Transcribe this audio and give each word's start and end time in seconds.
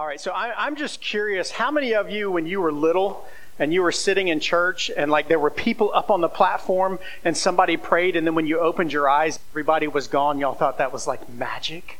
All 0.00 0.06
right, 0.06 0.18
so 0.18 0.30
I, 0.30 0.54
I'm 0.56 0.76
just 0.76 1.02
curious 1.02 1.50
how 1.50 1.70
many 1.70 1.92
of 1.92 2.08
you, 2.08 2.30
when 2.30 2.46
you 2.46 2.62
were 2.62 2.72
little, 2.72 3.28
and 3.58 3.70
you 3.70 3.82
were 3.82 3.92
sitting 3.92 4.28
in 4.28 4.40
church 4.40 4.90
and 4.96 5.10
like 5.10 5.28
there 5.28 5.38
were 5.38 5.50
people 5.50 5.92
up 5.92 6.10
on 6.10 6.22
the 6.22 6.28
platform 6.28 6.98
and 7.22 7.36
somebody 7.36 7.76
prayed 7.76 8.16
and 8.16 8.26
then 8.26 8.34
when 8.34 8.46
you 8.46 8.58
opened 8.58 8.94
your 8.94 9.10
eyes 9.10 9.38
everybody 9.52 9.86
was 9.86 10.08
gone 10.08 10.38
y'all 10.38 10.54
thought 10.54 10.78
that 10.78 10.90
was 10.90 11.06
like 11.06 11.28
magic? 11.28 11.98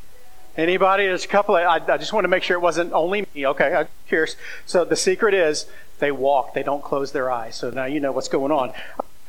Anybody? 0.57 1.05
There's 1.05 1.27
a 1.27 1.29
couple 1.29 1.55
of, 1.59 1.63
I, 1.63 1.93
I 1.93 1.99
just 1.99 2.15
want 2.15 2.25
to 2.25 2.29
make 2.29 2.43
sure 2.43 2.57
it 2.57 2.61
wasn't 2.61 2.95
only 2.95 3.27
me 3.35 3.47
okay 3.49 3.75
i'm 3.75 3.89
curious. 4.09 4.35
So 4.65 4.87
the 4.87 4.97
secret 4.97 5.35
is 5.35 5.67
they 5.99 6.11
walk 6.11 6.55
they 6.55 6.63
don't 6.63 6.83
close 6.83 7.13
their 7.13 7.31
eyes 7.31 7.57
so 7.57 7.69
now 7.69 7.85
you 7.85 8.01
know 8.01 8.13
what's 8.13 8.29
going 8.29 8.51
on. 8.51 8.73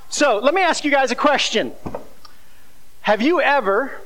So 0.07 0.39
let 0.39 0.53
me 0.53 0.61
ask 0.61 0.85
you 0.85 0.91
guys 0.91 1.11
a 1.11 1.15
question. 1.17 1.73
Have 3.01 3.21
you 3.21 3.41
ever 3.41 3.99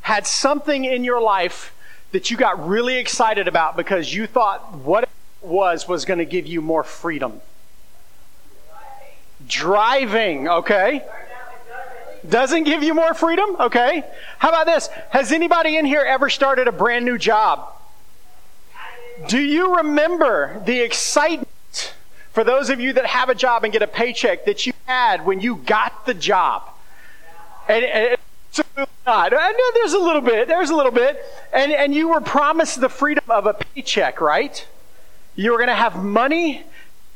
had 0.00 0.26
something 0.26 0.86
in 0.86 1.04
your 1.04 1.20
life 1.20 1.74
that 2.12 2.30
you 2.30 2.36
got 2.36 2.66
really 2.66 2.96
excited 2.96 3.48
about 3.48 3.76
because 3.76 4.12
you 4.12 4.26
thought 4.26 4.74
what 4.74 5.04
it 5.04 5.10
was 5.42 5.86
was 5.88 6.04
going 6.04 6.18
to 6.18 6.24
give 6.24 6.46
you 6.46 6.60
more 6.60 6.82
freedom 6.82 7.40
Driving, 9.46 10.48
okay? 10.48 11.04
Doesn't 12.28 12.64
give 12.64 12.82
you 12.82 12.94
more 12.94 13.14
freedom? 13.14 13.56
Okay. 13.60 14.02
How 14.38 14.48
about 14.48 14.66
this? 14.66 14.88
Has 15.10 15.30
anybody 15.30 15.76
in 15.76 15.84
here 15.84 16.00
ever 16.00 16.30
started 16.30 16.66
a 16.66 16.72
brand 16.72 17.04
new 17.04 17.18
job? 17.18 17.72
Do 19.28 19.38
you 19.38 19.76
remember 19.76 20.60
the 20.64 20.80
excitement 20.80 21.94
for 22.32 22.44
those 22.44 22.70
of 22.70 22.80
you 22.80 22.94
that 22.94 23.06
have 23.06 23.28
a 23.28 23.34
job 23.34 23.64
and 23.64 23.72
get 23.72 23.82
a 23.82 23.86
paycheck 23.86 24.46
that 24.46 24.66
you 24.66 24.72
had 24.86 25.24
when 25.24 25.40
you 25.40 25.56
got 25.56 26.06
the 26.06 26.14
job? 26.14 26.62
And, 27.68 27.84
and 27.84 28.18
not. 29.06 29.32
I 29.32 29.52
know 29.52 29.70
there's 29.74 29.92
a 29.92 29.98
little 29.98 30.20
bit. 30.20 30.48
There's 30.48 30.70
a 30.70 30.76
little 30.76 30.92
bit. 30.92 31.22
And, 31.52 31.72
and 31.72 31.94
you 31.94 32.08
were 32.08 32.20
promised 32.20 32.80
the 32.80 32.88
freedom 32.88 33.24
of 33.28 33.46
a 33.46 33.54
paycheck, 33.54 34.20
right? 34.20 34.66
You 35.34 35.52
were 35.52 35.58
going 35.58 35.68
to 35.68 35.74
have 35.74 36.02
money 36.02 36.64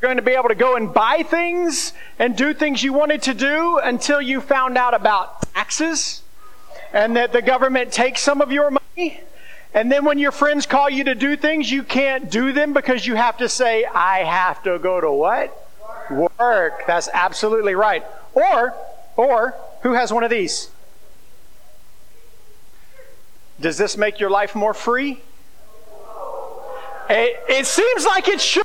You're 0.01 0.09
going 0.09 0.17
to 0.17 0.23
be 0.23 0.33
able 0.33 0.49
to 0.49 0.55
go 0.55 0.77
and 0.77 0.93
buy 0.95 1.25
things 1.29 1.93
and 2.19 2.35
do 2.35 2.55
things 2.55 2.83
you 2.83 2.95
wanted 2.95 3.23
to 3.23 3.35
do 3.35 3.79
until 3.79 4.21
you 4.21 4.41
found 4.41 4.79
out 4.79 4.95
about 4.95 5.43
taxes 5.53 6.23
and 6.95 7.17
that 7.17 7.33
the 7.33 7.43
government 7.43 7.93
takes 7.93 8.23
some 8.23 8.41
of 8.41 8.51
your 8.51 8.71
money. 8.71 9.21
And 9.75 9.93
then 9.93 10.07
when 10.07 10.19
your 10.19 10.33
friends 10.33 10.65
call 10.65 10.89
you 10.89 11.05
to 11.05 11.15
do 11.15 11.37
things, 11.37 11.71
you 11.71 11.83
can't 11.83 12.31
do 12.31 12.53
them 12.53 12.73
because 12.73 13.07
you 13.07 13.15
have 13.15 13.37
to 13.39 13.49
say, 13.49 13.85
I 13.85 14.21
have 14.21 14.63
to 14.63 14.79
go 14.79 15.01
to 15.01 15.13
what? 15.13 15.71
Work. 16.11 16.39
Work. 16.39 16.87
That's 16.87 17.09
absolutely 17.13 17.75
right. 17.75 18.05
Or, 18.33 18.75
or, 19.17 19.55
who 19.83 19.93
has 19.93 20.13
one 20.13 20.25
of 20.25 20.31
these? 20.31 20.71
Does 23.61 23.77
this 23.77 23.97
make 23.97 24.19
your 24.21 24.31
life 24.31 24.55
more 24.55 24.73
free? 24.73 25.21
It, 27.11 27.43
it 27.49 27.67
seems 27.67 28.07
like 28.07 28.29
it 28.29 28.41
should. 28.41 28.65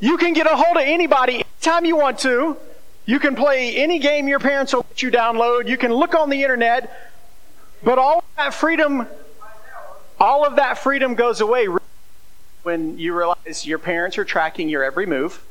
You 0.00 0.16
can 0.18 0.32
get 0.32 0.46
a 0.46 0.54
hold 0.54 0.76
of 0.76 0.82
anybody 0.82 1.34
anytime 1.34 1.84
you 1.84 1.96
want 1.96 2.18
to. 2.20 2.56
You 3.06 3.18
can 3.18 3.34
play 3.34 3.76
any 3.76 3.98
game 3.98 4.28
your 4.28 4.38
parents 4.38 4.74
will 4.74 4.84
let 4.88 5.02
you 5.02 5.10
download. 5.10 5.66
You 5.66 5.78
can 5.78 5.92
look 5.92 6.14
on 6.14 6.28
the 6.28 6.42
internet. 6.42 7.10
But 7.82 7.98
all 7.98 8.18
of 8.18 8.24
that 8.36 8.52
freedom, 8.52 9.06
all 10.20 10.44
of 10.44 10.56
that 10.56 10.78
freedom 10.78 11.14
goes 11.14 11.40
away 11.40 11.68
when 12.64 12.98
you 12.98 13.16
realize 13.16 13.66
your 13.66 13.78
parents 13.78 14.18
are 14.18 14.24
tracking 14.24 14.68
your 14.68 14.84
every 14.84 15.06
move. 15.06 15.42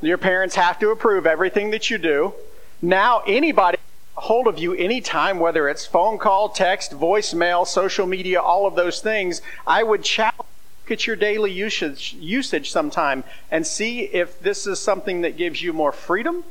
Your 0.00 0.16
parents 0.16 0.54
have 0.54 0.78
to 0.78 0.90
approve 0.90 1.26
everything 1.26 1.70
that 1.72 1.90
you 1.90 1.98
do. 1.98 2.32
Now 2.80 3.22
anybody 3.26 3.78
hold 4.20 4.46
of 4.46 4.58
you 4.58 4.74
anytime, 4.74 5.38
whether 5.38 5.68
it's 5.68 5.86
phone 5.86 6.18
call, 6.18 6.48
text, 6.48 6.92
voicemail, 6.92 7.66
social 7.66 8.06
media, 8.06 8.40
all 8.40 8.66
of 8.66 8.74
those 8.74 9.00
things. 9.00 9.42
I 9.66 9.82
would 9.82 10.02
challenge 10.02 10.34
at 10.90 11.06
your 11.06 11.16
daily 11.16 11.52
usage, 11.52 12.14
usage 12.18 12.70
sometime 12.70 13.24
and 13.50 13.66
see 13.66 14.00
if 14.00 14.40
this 14.40 14.66
is 14.66 14.78
something 14.78 15.20
that 15.20 15.36
gives 15.36 15.62
you 15.62 15.72
more 15.72 15.92
freedom 15.92 16.44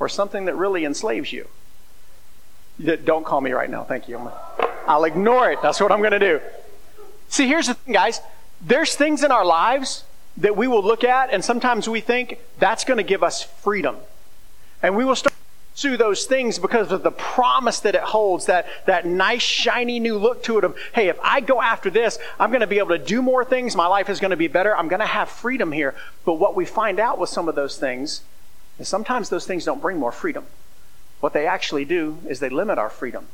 or 0.00 0.08
something 0.08 0.46
that 0.46 0.56
really 0.56 0.84
enslaves 0.84 1.32
you. 1.32 1.46
Don't 3.04 3.24
call 3.24 3.40
me 3.40 3.52
right 3.52 3.70
now. 3.70 3.84
Thank 3.84 4.08
you. 4.08 4.30
I'll 4.86 5.04
ignore 5.04 5.52
it. 5.52 5.60
That's 5.62 5.80
what 5.80 5.92
I'm 5.92 6.00
going 6.00 6.12
to 6.12 6.18
do. 6.18 6.40
See, 7.28 7.46
here's 7.46 7.68
the 7.68 7.74
thing, 7.74 7.94
guys. 7.94 8.20
There's 8.60 8.96
things 8.96 9.22
in 9.22 9.30
our 9.30 9.44
lives 9.44 10.04
that 10.38 10.56
we 10.56 10.66
will 10.66 10.82
look 10.82 11.04
at, 11.04 11.30
and 11.30 11.44
sometimes 11.44 11.88
we 11.88 12.00
think 12.00 12.38
that's 12.58 12.84
going 12.84 12.96
to 12.96 13.04
give 13.04 13.22
us 13.22 13.42
freedom. 13.42 13.96
And 14.82 14.96
we 14.96 15.04
will 15.04 15.14
start 15.14 15.34
pursue 15.72 15.96
those 15.96 16.26
things 16.26 16.58
because 16.58 16.92
of 16.92 17.02
the 17.02 17.10
promise 17.10 17.80
that 17.80 17.94
it 17.94 18.02
holds, 18.02 18.46
that, 18.46 18.66
that 18.86 19.06
nice, 19.06 19.42
shiny 19.42 19.98
new 19.98 20.18
look 20.18 20.42
to 20.44 20.58
it 20.58 20.64
of, 20.64 20.76
hey, 20.94 21.08
if 21.08 21.18
I 21.22 21.40
go 21.40 21.62
after 21.62 21.90
this, 21.90 22.18
I'm 22.38 22.50
going 22.50 22.60
to 22.60 22.66
be 22.66 22.78
able 22.78 22.90
to 22.90 22.98
do 22.98 23.22
more 23.22 23.44
things. 23.44 23.74
My 23.74 23.86
life 23.86 24.10
is 24.10 24.20
going 24.20 24.32
to 24.32 24.36
be 24.36 24.48
better. 24.48 24.76
I'm 24.76 24.88
going 24.88 25.00
to 25.00 25.06
have 25.06 25.28
freedom 25.28 25.72
here. 25.72 25.94
But 26.24 26.34
what 26.34 26.54
we 26.54 26.64
find 26.64 27.00
out 27.00 27.18
with 27.18 27.30
some 27.30 27.48
of 27.48 27.54
those 27.54 27.78
things 27.78 28.22
is 28.78 28.88
sometimes 28.88 29.30
those 29.30 29.46
things 29.46 29.64
don't 29.64 29.80
bring 29.80 29.98
more 29.98 30.12
freedom. 30.12 30.44
What 31.20 31.32
they 31.32 31.46
actually 31.46 31.84
do 31.84 32.18
is 32.28 32.40
they 32.40 32.50
limit 32.50 32.78
our 32.78 32.90
freedom. 32.90 33.28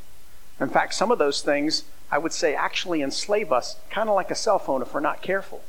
In 0.60 0.68
fact, 0.68 0.94
some 0.94 1.10
of 1.10 1.18
those 1.18 1.42
things, 1.42 1.84
I 2.10 2.18
would 2.18 2.32
say, 2.32 2.54
actually 2.54 3.02
enslave 3.02 3.52
us, 3.52 3.76
kind 3.90 4.08
of 4.08 4.14
like 4.14 4.30
a 4.30 4.34
cell 4.34 4.58
phone 4.58 4.82
if 4.82 4.94
we're 4.94 5.00
not 5.00 5.22
careful. 5.22 5.62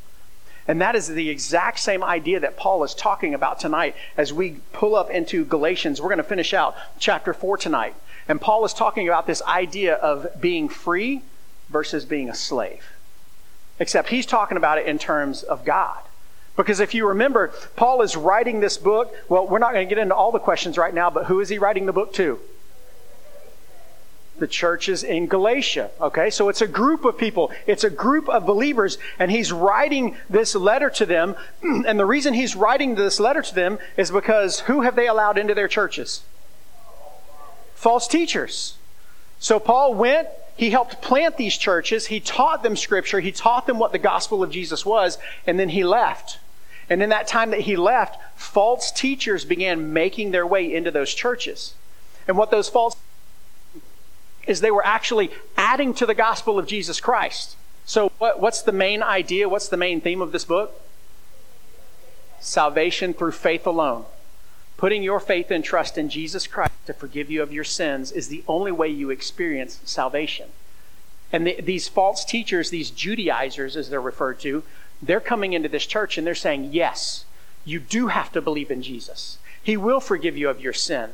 And 0.69 0.79
that 0.81 0.95
is 0.95 1.07
the 1.07 1.29
exact 1.29 1.79
same 1.79 2.03
idea 2.03 2.39
that 2.41 2.55
Paul 2.55 2.83
is 2.83 2.93
talking 2.93 3.33
about 3.33 3.59
tonight 3.59 3.95
as 4.15 4.31
we 4.31 4.57
pull 4.71 4.95
up 4.95 5.09
into 5.09 5.43
Galatians. 5.43 5.99
We're 5.99 6.09
going 6.09 6.19
to 6.19 6.23
finish 6.23 6.53
out 6.53 6.75
chapter 6.99 7.33
4 7.33 7.57
tonight. 7.57 7.95
And 8.27 8.39
Paul 8.39 8.63
is 8.65 8.73
talking 8.75 9.07
about 9.07 9.25
this 9.25 9.41
idea 9.41 9.95
of 9.95 10.27
being 10.39 10.69
free 10.69 11.23
versus 11.71 12.05
being 12.05 12.29
a 12.29 12.35
slave. 12.35 12.85
Except 13.79 14.09
he's 14.09 14.27
talking 14.27 14.57
about 14.57 14.77
it 14.77 14.85
in 14.85 14.99
terms 14.99 15.41
of 15.41 15.65
God. 15.65 15.97
Because 16.55 16.79
if 16.79 16.93
you 16.93 17.07
remember, 17.07 17.51
Paul 17.75 18.03
is 18.03 18.15
writing 18.15 18.59
this 18.59 18.77
book. 18.77 19.11
Well, 19.27 19.47
we're 19.47 19.57
not 19.57 19.73
going 19.73 19.89
to 19.89 19.95
get 19.95 19.99
into 19.99 20.13
all 20.13 20.31
the 20.31 20.37
questions 20.37 20.77
right 20.77 20.93
now, 20.93 21.09
but 21.09 21.25
who 21.25 21.39
is 21.39 21.49
he 21.49 21.57
writing 21.57 21.87
the 21.87 21.93
book 21.93 22.13
to? 22.13 22.39
The 24.39 24.47
churches 24.47 25.03
in 25.03 25.27
Galatia. 25.27 25.91
Okay, 25.99 26.29
so 26.29 26.49
it's 26.49 26.61
a 26.61 26.67
group 26.67 27.05
of 27.05 27.17
people, 27.17 27.51
it's 27.67 27.83
a 27.83 27.89
group 27.89 28.29
of 28.29 28.45
believers, 28.45 28.97
and 29.17 29.31
he's 29.31 29.51
writing 29.51 30.17
this 30.29 30.55
letter 30.55 30.89
to 30.91 31.05
them. 31.05 31.35
And 31.89 31.99
the 31.99 32.05
reason 32.05 32.33
he's 32.33 32.55
writing 32.55 32.95
this 32.95 33.19
letter 33.19 33.41
to 33.41 33.55
them 33.55 33.79
is 33.97 34.11
because 34.11 34.61
who 34.61 34.81
have 34.81 34.95
they 34.95 35.07
allowed 35.07 35.37
into 35.37 35.53
their 35.53 35.67
churches? 35.67 36.21
False 37.73 38.07
teachers. 38.07 38.75
So 39.39 39.59
Paul 39.59 39.93
went, 39.93 40.27
he 40.57 40.71
helped 40.71 41.01
plant 41.01 41.37
these 41.37 41.57
churches, 41.57 42.07
he 42.07 42.19
taught 42.19 42.63
them 42.63 42.75
scripture, 42.75 43.21
he 43.21 43.31
taught 43.31 43.65
them 43.65 43.79
what 43.79 43.93
the 43.93 43.97
gospel 43.97 44.43
of 44.43 44.51
Jesus 44.51 44.85
was, 44.85 45.17
and 45.47 45.57
then 45.57 45.69
he 45.69 45.83
left. 45.83 46.39
And 46.89 47.03
in 47.03 47.09
that 47.09 47.27
time 47.27 47.51
that 47.51 47.61
he 47.61 47.77
left, 47.77 48.19
false 48.35 48.91
teachers 48.91 49.45
began 49.45 49.93
making 49.93 50.31
their 50.31 50.45
way 50.45 50.73
into 50.73 50.91
those 50.91 51.13
churches. 51.13 51.75
And 52.27 52.37
what 52.37 52.51
those 52.51 52.67
false 52.67 52.95
is 54.49 54.61
they 54.61 54.71
were 54.71 54.85
actually 54.85 55.29
adding 55.55 55.93
to 55.93 56.05
the 56.05 56.15
gospel 56.15 56.57
of 56.57 56.65
Jesus 56.65 56.99
Christ. 56.99 57.55
So, 57.85 58.11
what, 58.17 58.39
what's 58.41 58.63
the 58.63 58.71
main 58.71 59.03
idea? 59.03 59.47
What's 59.47 59.69
the 59.69 59.77
main 59.77 60.01
theme 60.01 60.21
of 60.21 60.31
this 60.31 60.43
book? 60.43 60.81
Salvation 62.39 63.13
through 63.13 63.31
faith 63.31 63.67
alone. 63.67 64.05
Putting 64.75 65.03
your 65.03 65.19
faith 65.19 65.51
and 65.51 65.63
trust 65.63 65.97
in 65.97 66.09
Jesus 66.09 66.47
Christ 66.47 66.73
to 66.87 66.93
forgive 66.93 67.29
you 67.29 67.43
of 67.43 67.53
your 67.53 67.63
sins 67.63 68.11
is 68.11 68.27
the 68.27 68.43
only 68.47 68.71
way 68.71 68.87
you 68.87 69.11
experience 69.11 69.81
salvation. 69.85 70.49
And 71.31 71.45
the, 71.45 71.61
these 71.61 71.87
false 71.87 72.25
teachers, 72.25 72.71
these 72.71 72.89
Judaizers, 72.89 73.77
as 73.77 73.89
they're 73.89 74.01
referred 74.01 74.39
to, 74.39 74.63
they're 75.01 75.19
coming 75.19 75.53
into 75.53 75.69
this 75.69 75.85
church 75.85 76.17
and 76.17 76.25
they're 76.25 76.33
saying, 76.33 76.69
yes, 76.71 77.25
you 77.65 77.79
do 77.79 78.07
have 78.07 78.31
to 78.31 78.41
believe 78.41 78.71
in 78.71 78.81
Jesus. 78.81 79.37
He 79.61 79.77
will 79.77 79.99
forgive 79.99 80.37
you 80.37 80.49
of 80.49 80.61
your 80.61 80.73
sin 80.73 81.11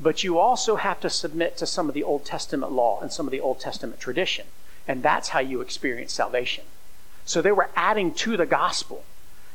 but 0.00 0.22
you 0.22 0.38
also 0.38 0.76
have 0.76 1.00
to 1.00 1.10
submit 1.10 1.56
to 1.56 1.66
some 1.66 1.88
of 1.88 1.94
the 1.94 2.04
Old 2.04 2.24
Testament 2.24 2.72
law 2.72 3.00
and 3.00 3.12
some 3.12 3.26
of 3.26 3.32
the 3.32 3.40
Old 3.40 3.60
Testament 3.60 4.00
tradition. 4.00 4.46
And 4.86 5.02
that's 5.02 5.30
how 5.30 5.40
you 5.40 5.60
experience 5.60 6.12
salvation. 6.12 6.64
So 7.24 7.42
they 7.42 7.52
were 7.52 7.68
adding 7.76 8.14
to 8.14 8.36
the 8.36 8.46
gospel. 8.46 9.04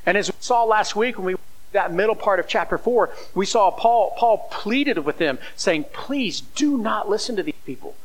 And 0.06 0.18
as 0.18 0.30
we 0.30 0.36
saw 0.40 0.64
last 0.64 0.96
week 0.96 1.18
when 1.18 1.26
we 1.26 1.36
that 1.72 1.92
middle 1.92 2.16
part 2.16 2.40
of 2.40 2.48
chapter 2.48 2.78
4, 2.78 3.10
we 3.34 3.48
saw 3.48 3.72
Paul 3.72 4.14
Paul 4.16 4.48
pleaded 4.52 5.00
with 5.00 5.18
them 5.18 5.40
saying, 5.56 5.86
"Please 5.92 6.40
do 6.40 6.78
not 6.78 7.10
listen 7.10 7.36
to 7.36 7.42
these 7.42 7.56
people 7.66 7.96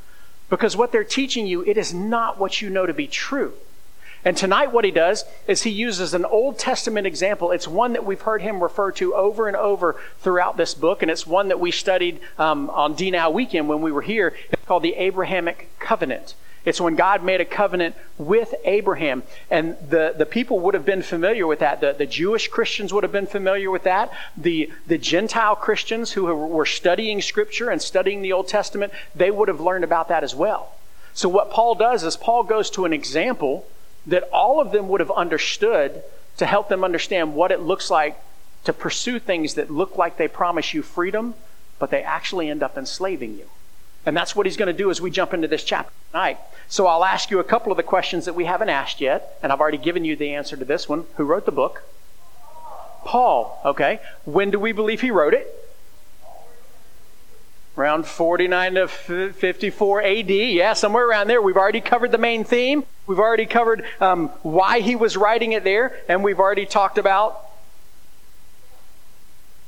because 0.49 0.75
what 0.75 0.91
they're 0.91 1.05
teaching 1.05 1.47
you 1.47 1.63
it 1.65 1.77
is 1.77 1.93
not 1.93 2.39
what 2.39 2.63
you 2.63 2.71
know 2.71 2.87
to 2.87 2.95
be 2.95 3.07
true." 3.07 3.53
And 4.29 4.37
tonight, 4.37 4.73
what 4.73 4.85
he 4.85 4.91
does 4.91 5.25
is 5.47 5.63
he 5.63 5.71
uses 5.71 6.13
an 6.13 6.27
Old 6.27 6.59
Testament 6.59 7.07
example. 7.07 7.51
It's 7.51 7.67
one 7.67 7.95
that 7.95 8.05
we've 8.05 8.21
heard 8.21 8.43
him 8.43 8.63
refer 8.63 8.93
to 8.93 9.15
over 9.15 9.49
and 9.49 9.57
over 9.57 9.97
throughout 10.21 10.59
this 10.59 10.75
book, 10.75 11.01
and 11.01 11.11
it's 11.11 11.27
one 11.27 11.49
that 11.49 11.59
we 11.59 11.71
studied 11.71 12.21
um, 12.37 12.69
on 12.69 12.93
D 12.93 13.11
Now 13.11 13.31
weekend 13.31 13.71
when 13.71 13.81
we 13.81 13.91
were 13.91 14.03
here. 14.03 14.35
It's 14.53 14.63
called 14.67 14.83
the 14.83 14.97
Abrahamic 14.97 15.71
Covenant. 15.79 16.35
It's 16.67 16.79
when 16.79 16.95
God 16.95 17.25
made 17.25 17.41
a 17.41 17.47
covenant 17.47 17.97
with 18.19 18.55
Abraham. 18.67 19.23
And 19.51 19.79
the, 19.89 20.15
the 20.15 20.27
people 20.27 20.61
would 20.61 20.75
have 20.75 20.85
been 20.85 21.01
familiar 21.01 21.47
with 21.47 21.61
that. 21.61 21.81
The, 21.81 21.95
the 21.97 22.05
Jewish 22.05 22.49
Christians 22.49 22.93
would 22.93 23.05
have 23.05 23.13
been 23.13 23.27
familiar 23.27 23.71
with 23.71 23.85
that. 23.85 24.13
The, 24.37 24.71
the 24.87 24.99
Gentile 24.99 25.57
Christians 25.57 26.13
who 26.13 26.27
were 26.27 26.67
studying 26.67 27.23
Scripture 27.23 27.71
and 27.71 27.81
studying 27.81 28.21
the 28.21 28.35
Old 28.35 28.49
Testament, 28.49 28.93
they 29.15 29.31
would 29.31 29.49
have 29.49 29.63
learned 29.63 29.85
about 29.85 30.09
that 30.09 30.23
as 30.23 30.35
well. 30.35 30.75
So, 31.15 31.31
what 31.31 31.51
Paul 31.51 31.77
does 31.77 32.05
is 32.05 32.15
Paul 32.15 32.43
goes 32.43 32.69
to 32.73 32.85
an 32.85 32.93
example 32.93 33.67
that 34.07 34.29
all 34.33 34.61
of 34.61 34.73
them 34.73 34.89
would 34.89 35.01
have 35.01 35.11
understood 35.11 36.03
to 36.37 36.47
help 36.47 36.69
them 36.69 36.85
understand 36.85 37.35
what 37.35 37.51
it 37.51 37.61
looks 37.61 37.91
like 37.91 38.17
to 38.65 38.73
pursue 38.73 39.19
things 39.19 39.55
that 39.55 39.71
look 39.71 39.97
like 39.97 40.17
they 40.17 40.29
promise 40.29 40.75
you 40.75 40.83
freedom, 40.83 41.35
but 41.79 41.91
they 41.91 42.03
actually 42.03 42.49
end 42.49 42.63
up 42.63 42.77
enslaving 42.77 43.37
you. 43.37 43.47
And 44.07 44.17
that's 44.17 44.35
what 44.35 44.47
he's 44.47 44.57
going 44.57 44.69
to 44.69 44.73
do 44.73 44.91
as 44.91 45.01
we 45.01 45.11
jump 45.11 45.35
into 45.35 45.49
this 45.49 45.65
chapter 45.65 45.93
tonight. 46.11 46.39
So 46.69 46.87
I'll 46.87 47.05
ask 47.05 47.31
you 47.31 47.39
a 47.41 47.45
couple 47.45 47.73
of 47.73 47.77
the 47.77 47.83
questions 47.83 48.25
that 48.25 48.35
we 48.35 48.45
haven't 48.45 48.69
asked 48.69 49.01
yet, 49.01 49.39
and 49.43 49.53
I've 49.53 49.61
already 49.61 49.79
given 49.79 50.05
you 50.05 50.17
the 50.17 50.35
answer 50.35 50.57
to 50.57 50.65
this 50.65 50.89
one. 50.89 51.05
Who 51.17 51.25
wrote 51.25 51.47
the 51.47 51.53
book? 51.53 51.83
Paul. 53.05 53.61
Okay. 53.65 54.01
When 54.25 54.51
do 54.51 54.59
we 54.59 54.73
believe 54.73 55.01
he 55.01 55.11
wrote 55.11 55.35
it? 55.35 55.47
Around 57.79 58.07
49 58.07 58.75
to 58.75 58.89
54 58.89 60.03
AD. 60.03 60.31
Yeah, 60.31 60.73
somewhere 60.73 61.07
around 61.07 61.29
there. 61.29 61.41
We've 61.41 61.57
already 61.57 61.81
covered 61.81 62.11
the 62.11 62.19
main 62.19 62.43
theme. 62.43 62.83
We've 63.07 63.21
already 63.21 63.47
covered 63.47 63.85
um, 64.01 64.31
why 64.43 64.81
he 64.81 64.97
was 64.97 65.17
writing 65.17 65.53
it 65.53 65.63
there, 65.63 65.95
and 66.09 66.25
we've 66.25 66.41
already 66.41 66.67
talked 66.67 66.99
about. 66.99 67.41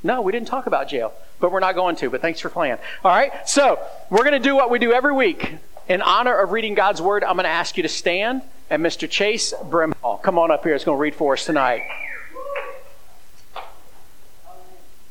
No, 0.03 0.21
we 0.21 0.33
didn't 0.33 0.49
talk 0.49 0.67
about 0.67 0.89
jail, 0.89 1.13
but 1.39 1.53
we're 1.53 1.61
not 1.61 1.73
going 1.73 1.95
to. 1.97 2.09
But 2.09 2.21
thanks 2.21 2.41
for 2.41 2.49
playing. 2.49 2.79
All 3.05 3.11
right, 3.15 3.47
so 3.47 3.79
we're 4.09 4.25
going 4.25 4.33
to 4.33 4.39
do 4.39 4.57
what 4.57 4.69
we 4.69 4.77
do 4.77 4.91
every 4.91 5.13
week. 5.13 5.55
In 5.87 6.01
honor 6.01 6.35
of 6.35 6.51
reading 6.51 6.73
God's 6.73 7.01
word, 7.01 7.23
I'm 7.23 7.35
going 7.35 7.45
to 7.45 7.49
ask 7.49 7.77
you 7.77 7.83
to 7.83 7.89
stand, 7.89 8.41
and 8.69 8.83
Mr. 8.83 9.09
Chase 9.09 9.53
Brimhall, 9.53 10.21
come 10.21 10.37
on 10.37 10.51
up 10.51 10.65
here. 10.65 10.75
It's 10.75 10.83
going 10.83 10.97
to 10.97 11.01
read 11.01 11.15
for 11.15 11.31
us 11.31 11.45
tonight. 11.45 11.83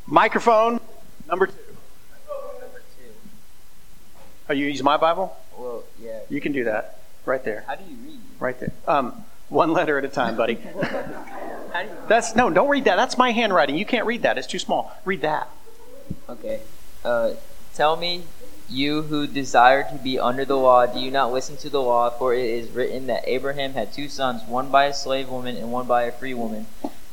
Microphone 0.06 0.81
number 1.26 1.46
two. 1.46 1.69
Are 4.50 4.55
you 4.55 4.67
using 4.67 4.85
my 4.85 4.97
Bible? 4.97 5.37
Well, 5.56 5.85
yeah. 6.02 6.19
You 6.29 6.41
can 6.41 6.50
do 6.50 6.64
that 6.64 6.99
right 7.25 7.44
there. 7.44 7.62
How 7.69 7.76
do 7.76 7.85
you 7.88 7.97
read? 7.99 8.19
Right 8.41 8.58
there. 8.58 8.73
Um, 8.88 9.25
one 9.49 9.73
letter 9.73 9.97
at 9.97 10.05
a 10.05 10.08
time, 10.08 10.37
buddy. 10.37 10.55
How 10.82 11.82
do 11.85 11.88
you? 11.88 11.97
That's 12.08 12.35
no, 12.35 12.50
don't 12.50 12.69
read 12.69 12.82
that. 12.87 12.97
That's 12.97 13.17
my 13.17 13.31
handwriting. 13.31 13.76
You 13.76 13.87
can't 13.87 14.06
read 14.06 14.23
that. 14.23 14.38
It's 14.38 14.49
too 14.49 14.58
small. 14.58 14.93
Read 15.05 15.20
that. 15.20 15.49
Okay. 16.29 16.62
Uh, 17.05 17.35
tell 17.75 17.94
me, 17.94 18.25
you 18.69 19.02
who 19.02 19.29
desire 19.29 19.85
to 19.88 19.94
be 20.02 20.19
under 20.19 20.44
the 20.44 20.56
law, 20.56 20.85
do 20.85 20.99
you 20.99 21.12
not 21.12 21.32
listen 21.32 21.56
to 21.58 21.70
the 21.70 21.81
law? 21.81 22.11
For 22.11 22.35
it 22.35 22.44
is 22.44 22.70
written 22.70 23.06
that 23.06 23.23
Abraham 23.29 23.75
had 23.75 23.93
two 23.93 24.08
sons, 24.08 24.43
one 24.49 24.69
by 24.69 24.87
a 24.87 24.93
slave 24.93 25.29
woman 25.29 25.56
and 25.56 25.70
one 25.70 25.87
by 25.87 26.03
a 26.03 26.12
free 26.12 26.35
woman. 26.35 26.67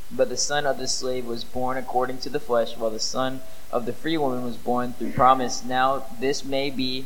But 0.10 0.30
the 0.30 0.38
son 0.38 0.66
of 0.66 0.80
the 0.80 0.88
slave 0.88 1.28
was 1.28 1.44
born 1.44 1.78
according 1.78 2.18
to 2.20 2.32
the 2.32 2.40
flesh, 2.40 2.76
while 2.76 2.90
the 2.90 3.00
son 3.00 3.42
of 3.72 3.86
the 3.86 3.94
free 3.94 4.18
woman 4.18 4.44
was 4.44 4.58
born 4.58 4.94
through 4.94 5.12
promise. 5.12 5.64
Now 5.64 6.04
this 6.20 6.44
may 6.44 6.72
be 6.72 7.06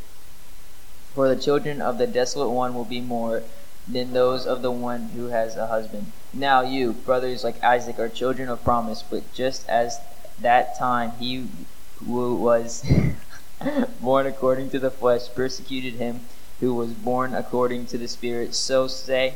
For 1.13 1.27
the 1.27 1.41
children 1.41 1.81
of 1.81 1.97
the 1.97 2.07
desolate 2.07 2.51
one 2.51 2.73
will 2.73 2.85
be 2.85 3.01
more 3.01 3.43
than 3.87 4.13
those 4.13 4.45
of 4.45 4.61
the 4.61 4.71
one 4.71 5.09
who 5.09 5.27
has 5.27 5.57
a 5.57 5.67
husband. 5.67 6.11
Now 6.33 6.61
you, 6.61 6.93
brothers 6.93 7.43
like 7.43 7.61
Isaac, 7.63 7.99
are 7.99 8.07
children 8.07 8.47
of 8.47 8.63
promise, 8.63 9.03
but 9.03 9.33
just 9.33 9.67
as 9.67 9.99
that 10.39 10.77
time 10.77 11.11
he 11.19 11.47
who 12.05 12.35
was 12.35 12.85
born 14.01 14.25
according 14.25 14.69
to 14.69 14.79
the 14.79 14.91
flesh 14.91 15.27
persecuted 15.35 15.95
him 15.95 16.21
who 16.61 16.73
was 16.75 16.93
born 16.93 17.33
according 17.33 17.87
to 17.87 17.97
the 17.97 18.07
Spirit, 18.07 18.53
so 18.53 18.87
say, 18.87 19.33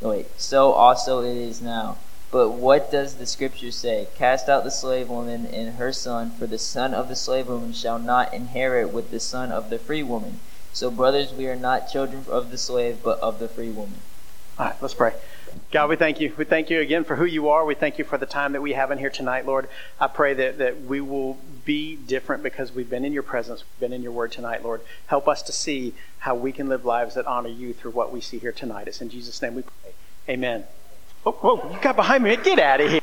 oh, 0.00 0.10
wait, 0.10 0.26
so 0.40 0.72
also 0.72 1.20
it 1.20 1.36
is 1.36 1.60
now. 1.60 1.98
But 2.30 2.50
what 2.50 2.90
does 2.92 3.16
the 3.16 3.26
Scripture 3.26 3.72
say? 3.72 4.06
Cast 4.14 4.48
out 4.48 4.62
the 4.62 4.70
slave 4.70 5.08
woman 5.08 5.46
and 5.46 5.74
her 5.74 5.92
son, 5.92 6.30
for 6.30 6.46
the 6.46 6.58
son 6.58 6.94
of 6.94 7.08
the 7.08 7.16
slave 7.16 7.48
woman 7.48 7.72
shall 7.72 7.98
not 7.98 8.32
inherit 8.32 8.92
with 8.92 9.10
the 9.10 9.20
son 9.20 9.50
of 9.50 9.68
the 9.68 9.78
free 9.78 10.02
woman. 10.02 10.38
So, 10.78 10.92
brothers, 10.92 11.34
we 11.34 11.48
are 11.48 11.56
not 11.56 11.90
children 11.90 12.24
of 12.28 12.52
the 12.52 12.56
slave, 12.56 12.98
but 13.02 13.18
of 13.18 13.40
the 13.40 13.48
free 13.48 13.70
woman. 13.70 13.98
All 14.60 14.66
right, 14.66 14.76
let's 14.80 14.94
pray. 14.94 15.12
God, 15.72 15.90
we 15.90 15.96
thank 15.96 16.20
you. 16.20 16.32
We 16.36 16.44
thank 16.44 16.70
you 16.70 16.78
again 16.78 17.02
for 17.02 17.16
who 17.16 17.24
you 17.24 17.48
are. 17.48 17.64
We 17.64 17.74
thank 17.74 17.98
you 17.98 18.04
for 18.04 18.16
the 18.16 18.26
time 18.26 18.52
that 18.52 18.62
we 18.62 18.74
have 18.74 18.92
in 18.92 18.98
here 18.98 19.10
tonight, 19.10 19.44
Lord. 19.44 19.68
I 19.98 20.06
pray 20.06 20.34
that, 20.34 20.58
that 20.58 20.82
we 20.82 21.00
will 21.00 21.36
be 21.64 21.96
different 21.96 22.44
because 22.44 22.72
we've 22.72 22.88
been 22.88 23.04
in 23.04 23.12
your 23.12 23.24
presence, 23.24 23.64
we've 23.64 23.80
been 23.80 23.92
in 23.92 24.04
your 24.04 24.12
word 24.12 24.30
tonight, 24.30 24.62
Lord. 24.62 24.80
Help 25.08 25.26
us 25.26 25.42
to 25.42 25.52
see 25.52 25.94
how 26.20 26.36
we 26.36 26.52
can 26.52 26.68
live 26.68 26.84
lives 26.84 27.16
that 27.16 27.26
honor 27.26 27.48
you 27.48 27.74
through 27.74 27.90
what 27.90 28.12
we 28.12 28.20
see 28.20 28.38
here 28.38 28.52
tonight. 28.52 28.86
It's 28.86 29.00
in 29.00 29.10
Jesus' 29.10 29.42
name 29.42 29.56
we 29.56 29.62
pray. 29.62 29.90
Amen. 30.28 30.62
Oh, 31.26 31.32
whoa, 31.32 31.72
you 31.72 31.80
got 31.80 31.96
behind 31.96 32.22
me. 32.22 32.36
Get 32.36 32.60
out 32.60 32.80
of 32.80 32.88
here. 32.88 33.00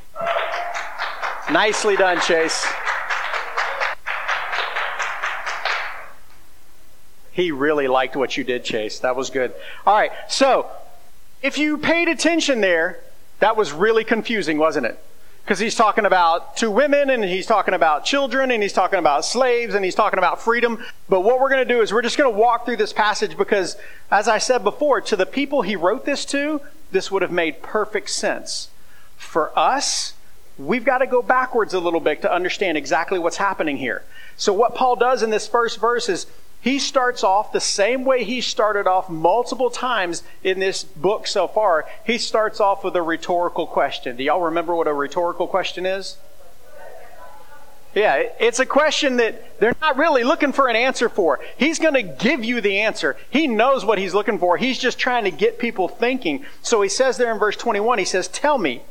Nicely 1.52 1.98
done, 1.98 2.22
Chase. 2.22 2.66
He 7.36 7.52
really 7.52 7.90
liked 7.90 8.16
what 8.16 8.38
you 8.38 8.46
did, 8.46 8.64
Chase. 8.64 9.00
That 9.00 9.18
was 9.18 9.30
good. 9.30 9.54
All 9.86 9.94
right, 9.94 10.14
so 10.30 10.70
if 11.42 11.58
you 11.58 11.78
paid 11.78 12.08
attention 12.08 12.62
there, 12.62 13.02
that 13.40 13.58
was 13.58 13.74
really 13.74 14.06
confusing, 14.06 14.58
wasn't 14.58 14.86
it? 14.86 14.98
Because 15.44 15.60
he's 15.60 15.76
talking 15.76 16.06
about 16.06 16.56
two 16.56 16.72
women, 16.72 17.10
and 17.10 17.26
he's 17.26 17.46
talking 17.46 17.74
about 17.74 18.06
children, 18.06 18.52
and 18.52 18.64
he's 18.64 18.72
talking 18.72 19.00
about 19.00 19.26
slaves, 19.26 19.76
and 19.76 19.84
he's 19.84 19.96
talking 19.96 20.18
about 20.18 20.42
freedom. 20.42 20.82
But 21.10 21.26
what 21.26 21.42
we're 21.42 21.50
going 21.50 21.68
to 21.68 21.74
do 21.74 21.82
is 21.82 21.92
we're 21.92 22.02
just 22.02 22.18
going 22.18 22.34
to 22.34 22.40
walk 22.40 22.64
through 22.64 22.78
this 22.78 22.94
passage 22.94 23.38
because, 23.38 23.76
as 24.10 24.30
I 24.30 24.38
said 24.38 24.64
before, 24.64 25.02
to 25.02 25.18
the 25.18 25.26
people 25.26 25.62
he 25.62 25.76
wrote 25.76 26.06
this 26.06 26.24
to, 26.28 26.62
this 26.94 27.12
would 27.12 27.22
have 27.22 27.34
made 27.34 27.62
perfect 27.62 28.12
sense. 28.12 28.70
For 29.18 29.52
us, 29.60 30.14
we've 30.58 30.86
got 30.86 31.00
to 31.00 31.06
go 31.06 31.22
backwards 31.22 31.74
a 31.74 31.82
little 31.82 32.00
bit 32.00 32.22
to 32.22 32.34
understand 32.34 32.78
exactly 32.78 33.20
what's 33.20 33.38
happening 33.38 33.76
here. 33.76 34.04
So, 34.38 34.54
what 34.54 34.74
Paul 34.74 34.96
does 34.96 35.22
in 35.22 35.32
this 35.32 35.50
first 35.50 35.82
verse 35.82 36.08
is 36.08 36.28
he 36.66 36.80
starts 36.80 37.24
off 37.24 37.52
the 37.52 37.60
same 37.60 38.06
way 38.06 38.24
he 38.24 38.42
started 38.42 38.88
off 38.88 39.08
multiple 39.08 39.70
times 39.70 40.24
in 40.44 40.58
this 40.58 40.84
book 40.84 41.28
so 41.28 41.48
far. 41.48 41.86
He 42.04 42.18
starts 42.18 42.60
off 42.60 42.84
with 42.84 42.96
a 42.96 43.04
rhetorical 43.04 43.68
question. 43.68 44.16
Do 44.16 44.24
y'all 44.24 44.42
remember 44.42 44.74
what 44.74 44.88
a 44.88 44.94
rhetorical 44.94 45.46
question 45.46 45.86
is? 45.86 46.18
Yeah, 47.94 48.16
it's 48.40 48.58
a 48.58 48.66
question 48.66 49.18
that 49.18 49.60
they're 49.60 49.76
not 49.80 49.96
really 49.96 50.24
looking 50.24 50.54
for 50.54 50.68
an 50.68 50.76
answer 50.76 51.08
for. 51.08 51.40
He's 51.56 51.78
going 51.78 51.94
to 51.94 52.02
give 52.02 52.44
you 52.44 52.62
the 52.62 52.80
answer. 52.80 53.16
He 53.30 53.46
knows 53.46 53.86
what 53.86 54.00
he's 54.00 54.16
looking 54.16 54.40
for. 54.40 54.58
He's 54.58 54.80
just 54.80 54.98
trying 54.98 55.26
to 55.26 55.32
get 55.32 55.60
people 55.60 55.88
thinking. 55.88 56.48
So 56.64 56.82
he 56.82 56.90
says 56.90 57.18
there 57.18 57.32
in 57.32 57.38
verse 57.38 57.58
21, 57.58 58.00
he 58.00 58.06
says, 58.06 58.28
Tell 58.28 58.58
me, 58.58 58.82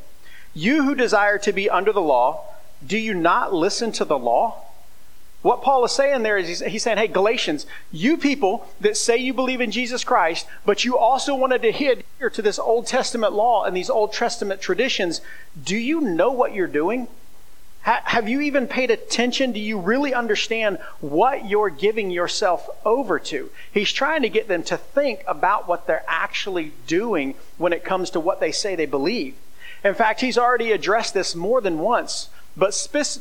you 0.55 0.85
who 0.85 0.95
desire 0.95 1.39
to 1.39 1.53
be 1.53 1.69
under 1.69 1.93
the 1.93 2.01
law, 2.01 2.45
do 2.87 2.97
you 2.97 3.15
not 3.15 3.53
listen 3.53 3.91
to 3.91 4.05
the 4.05 4.17
law? 4.17 4.64
What 5.45 5.61
Paul 5.61 5.85
is 5.85 5.93
saying 5.93 6.23
there 6.23 6.39
is 6.39 6.49
he's, 6.49 6.61
he's, 6.65 6.83
saying, 6.83 6.97
hey, 6.97 7.07
Galatians, 7.07 7.67
you 7.93 8.17
people 8.17 8.67
that 8.81 8.97
say 8.97 9.19
you 9.19 9.35
believe 9.35 9.61
in 9.61 9.71
Jesus 9.71 10.03
Christ, 10.03 10.47
but 10.65 10.87
you 10.87 10.97
also 10.97 11.35
wanted 11.35 11.61
to 11.61 11.69
adhere 11.69 12.31
to 12.31 12.41
this 12.41 12.59
Old 12.59 12.87
Testament 12.87 13.35
law 13.35 13.65
and 13.65 13.77
these 13.77 13.91
Old 13.91 14.15
Testament 14.15 14.63
traditions, 14.63 15.21
do 15.63 15.77
you 15.77 16.01
know 16.01 16.33
what 16.33 16.55
you're 16.55 16.67
doing? 16.67 17.09
Ha- 17.83 18.01
have 18.05 18.27
you 18.27 18.41
even 18.41 18.67
paid 18.67 18.91
attention? 18.91 19.53
Do 19.53 19.61
you 19.61 19.79
really 19.79 20.15
understand 20.15 20.79
what 21.03 21.47
you're 21.47 21.69
giving 21.69 22.11
yourself 22.11 22.67
over 22.87 23.19
to? 23.19 23.51
He's 23.71 23.93
trying 23.93 24.23
to 24.23 24.31
get 24.31 24.49
them 24.49 24.63
to 24.63 24.79
think 24.79 25.23
about 25.29 25.69
what 25.69 25.87
they're 25.87 26.07
actually 26.09 26.73
doing 26.87 27.35
when 27.59 27.75
it 27.75 27.85
comes 27.85 28.09
to 28.11 28.19
what 28.19 28.41
they 28.41 28.51
say 28.51 28.77
they 28.77 28.87
believe. 28.87 29.35
In 29.85 29.93
fact, 29.93 30.23
he's 30.23 30.39
already 30.39 30.73
addressed 30.73 31.13
this 31.13 31.35
more 31.35 31.61
than 31.61 31.81
once, 31.81 32.31
but 32.57 32.73
spe- 32.73 33.21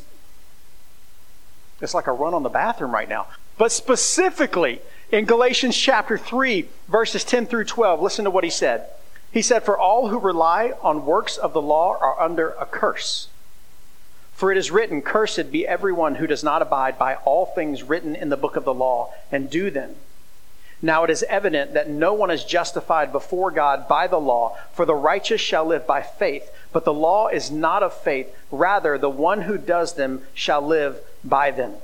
it's 1.80 1.94
like 1.94 2.06
a 2.06 2.12
run 2.12 2.34
on 2.34 2.42
the 2.42 2.48
bathroom 2.48 2.92
right 2.92 3.08
now. 3.08 3.26
But 3.58 3.72
specifically 3.72 4.80
in 5.10 5.26
Galatians 5.26 5.76
chapter 5.76 6.18
3, 6.18 6.68
verses 6.88 7.24
10 7.24 7.46
through 7.46 7.64
12, 7.64 8.00
listen 8.00 8.24
to 8.24 8.30
what 8.30 8.44
he 8.44 8.50
said. 8.50 8.88
He 9.30 9.42
said, 9.42 9.64
For 9.64 9.78
all 9.78 10.08
who 10.08 10.18
rely 10.18 10.72
on 10.82 11.06
works 11.06 11.36
of 11.36 11.52
the 11.52 11.62
law 11.62 11.96
are 12.00 12.20
under 12.20 12.50
a 12.50 12.66
curse. 12.66 13.28
For 14.32 14.50
it 14.50 14.58
is 14.58 14.70
written, 14.70 15.02
Cursed 15.02 15.52
be 15.52 15.66
everyone 15.66 16.16
who 16.16 16.26
does 16.26 16.42
not 16.42 16.62
abide 16.62 16.98
by 16.98 17.16
all 17.16 17.46
things 17.46 17.82
written 17.82 18.16
in 18.16 18.28
the 18.28 18.36
book 18.36 18.56
of 18.56 18.64
the 18.64 18.74
law 18.74 19.12
and 19.30 19.50
do 19.50 19.70
them. 19.70 19.96
Now 20.82 21.04
it 21.04 21.10
is 21.10 21.22
evident 21.28 21.74
that 21.74 21.88
no 21.88 22.12
one 22.12 22.30
is 22.30 22.44
justified 22.44 23.10
before 23.10 23.50
God 23.50 23.88
by 23.88 24.06
the 24.06 24.20
law, 24.20 24.56
for 24.72 24.84
the 24.84 24.94
righteous 24.94 25.40
shall 25.40 25.64
live 25.64 25.86
by 25.86 26.02
faith. 26.02 26.50
But 26.72 26.84
the 26.84 26.92
law 26.92 27.28
is 27.28 27.50
not 27.50 27.82
of 27.82 27.94
faith. 27.94 28.34
Rather, 28.50 28.98
the 28.98 29.08
one 29.08 29.42
who 29.42 29.56
does 29.56 29.94
them 29.94 30.22
shall 30.34 30.60
live 30.60 31.00
by 31.24 31.50
them. 31.50 31.74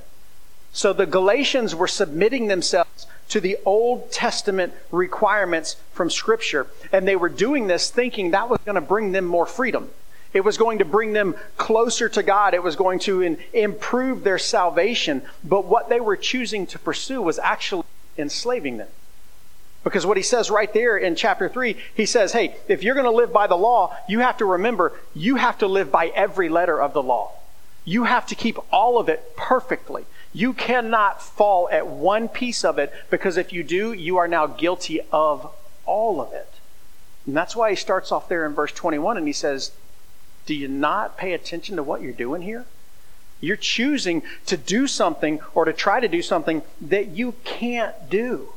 So 0.73 0.93
the 0.93 1.07
Galatians 1.07 1.75
were 1.75 1.89
submitting 1.89 2.47
themselves 2.47 3.07
to 3.31 3.41
the 3.41 3.57
Old 3.65 4.11
Testament 4.13 4.73
requirements 4.91 5.77
from 5.93 6.11
Scripture. 6.11 6.67
And 6.93 7.07
they 7.07 7.17
were 7.17 7.29
doing 7.29 7.67
this 7.67 7.91
thinking 7.91 8.33
that 8.33 8.49
was 8.49 8.61
going 8.65 8.75
to 8.75 8.81
bring 8.81 9.13
them 9.13 9.25
more 9.25 9.47
freedom. 9.47 9.91
It 10.33 10.45
was 10.45 10.57
going 10.57 10.79
to 10.79 10.85
bring 10.85 11.13
them 11.13 11.35
closer 11.57 12.09
to 12.09 12.23
God. 12.23 12.55
It 12.55 12.63
was 12.63 12.77
going 12.77 13.01
to 13.01 13.21
in, 13.21 13.39
improve 13.53 14.23
their 14.23 14.39
salvation. 14.39 15.23
But 15.43 15.65
what 15.65 15.89
they 15.89 16.01
were 16.01 16.17
choosing 16.17 16.67
to 16.69 16.79
pursue 16.79 17.21
was 17.21 17.39
actually 17.39 17.85
enslaving 18.17 18.77
them. 18.77 18.89
Because 19.83 20.05
what 20.05 20.17
he 20.17 20.23
says 20.23 20.51
right 20.51 20.73
there 20.73 20.97
in 20.97 21.17
chapter 21.17 21.49
3, 21.49 21.77
he 21.95 22.07
says, 22.07 22.33
hey, 22.33 22.55
if 22.69 22.83
you're 22.83 22.95
going 22.95 23.07
to 23.07 23.11
live 23.11 23.33
by 23.33 23.47
the 23.47 23.57
law, 23.57 23.97
you 24.09 24.21
have 24.21 24.37
to 24.39 24.45
remember, 24.45 24.93
you 25.15 25.37
have 25.37 25.59
to 25.59 25.67
live 25.67 25.91
by 25.91 26.09
every 26.09 26.49
letter 26.49 26.81
of 26.81 26.93
the 26.93 27.03
law. 27.03 27.33
You 27.85 28.05
have 28.05 28.27
to 28.27 28.35
keep 28.35 28.59
all 28.73 28.99
of 28.99 29.09
it 29.09 29.37
perfectly. 29.37 30.05
You 30.33 30.53
cannot 30.53 31.23
fall 31.23 31.69
at 31.73 31.87
one 31.87 32.29
piece 32.29 32.65
of 32.65 32.79
it 32.79 32.93
because 33.11 33.37
if 33.37 33.53
you 33.53 33.63
do, 33.63 33.93
you 33.93 34.17
are 34.19 34.29
now 34.29 34.47
guilty 34.47 35.01
of 35.13 35.53
all 35.87 36.21
of 36.21 36.33
it. 36.33 36.49
And 37.27 37.37
that's 37.37 37.57
why 37.57 37.71
he 37.71 37.77
starts 37.77 38.13
off 38.13 38.29
there 38.29 38.47
in 38.47 38.55
verse 38.55 38.73
21 38.73 39.17
and 39.17 39.27
he 39.27 39.33
says, 39.33 39.73
Do 40.47 40.55
you 40.55 40.69
not 40.69 41.17
pay 41.17 41.33
attention 41.33 41.77
to 41.77 41.83
what 41.83 42.03
you're 42.03 42.13
doing 42.13 42.43
here? 42.43 42.67
You're 43.41 43.57
choosing 43.57 44.23
to 44.47 44.57
do 44.57 44.87
something 44.87 45.41
or 45.55 45.65
to 45.65 45.73
try 45.73 46.01
to 46.01 46.09
do 46.09 46.23
something 46.23 46.63
that 46.81 47.09
you 47.09 47.35
can't 47.45 48.11
do. 48.11 48.53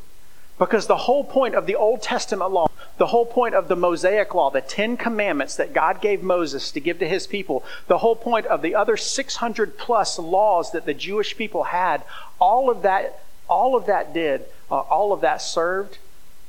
Because 0.59 0.85
the 0.85 0.97
whole 0.97 1.23
point 1.23 1.55
of 1.55 1.65
the 1.65 1.75
Old 1.75 2.01
Testament 2.01 2.51
law, 2.51 2.67
the 2.97 3.07
whole 3.07 3.25
point 3.25 3.55
of 3.55 3.67
the 3.67 3.75
Mosaic 3.75 4.35
law, 4.35 4.51
the 4.51 4.61
Ten 4.61 4.97
Commandments 4.97 5.55
that 5.55 5.73
God 5.73 5.99
gave 5.99 6.21
Moses 6.21 6.71
to 6.71 6.79
give 6.79 6.99
to 6.99 7.07
his 7.07 7.25
people, 7.25 7.63
the 7.87 7.97
whole 7.99 8.15
point 8.15 8.45
of 8.45 8.61
the 8.61 8.75
other 8.75 8.95
600 8.95 9.77
plus 9.77 10.19
laws 10.19 10.71
that 10.71 10.85
the 10.85 10.93
Jewish 10.93 11.35
people 11.35 11.63
had, 11.63 12.03
all 12.39 12.69
of 12.69 12.83
that, 12.83 13.23
all 13.49 13.75
of 13.75 13.87
that 13.87 14.13
did, 14.13 14.45
uh, 14.69 14.79
all 14.79 15.11
of 15.11 15.21
that 15.21 15.41
served 15.41 15.97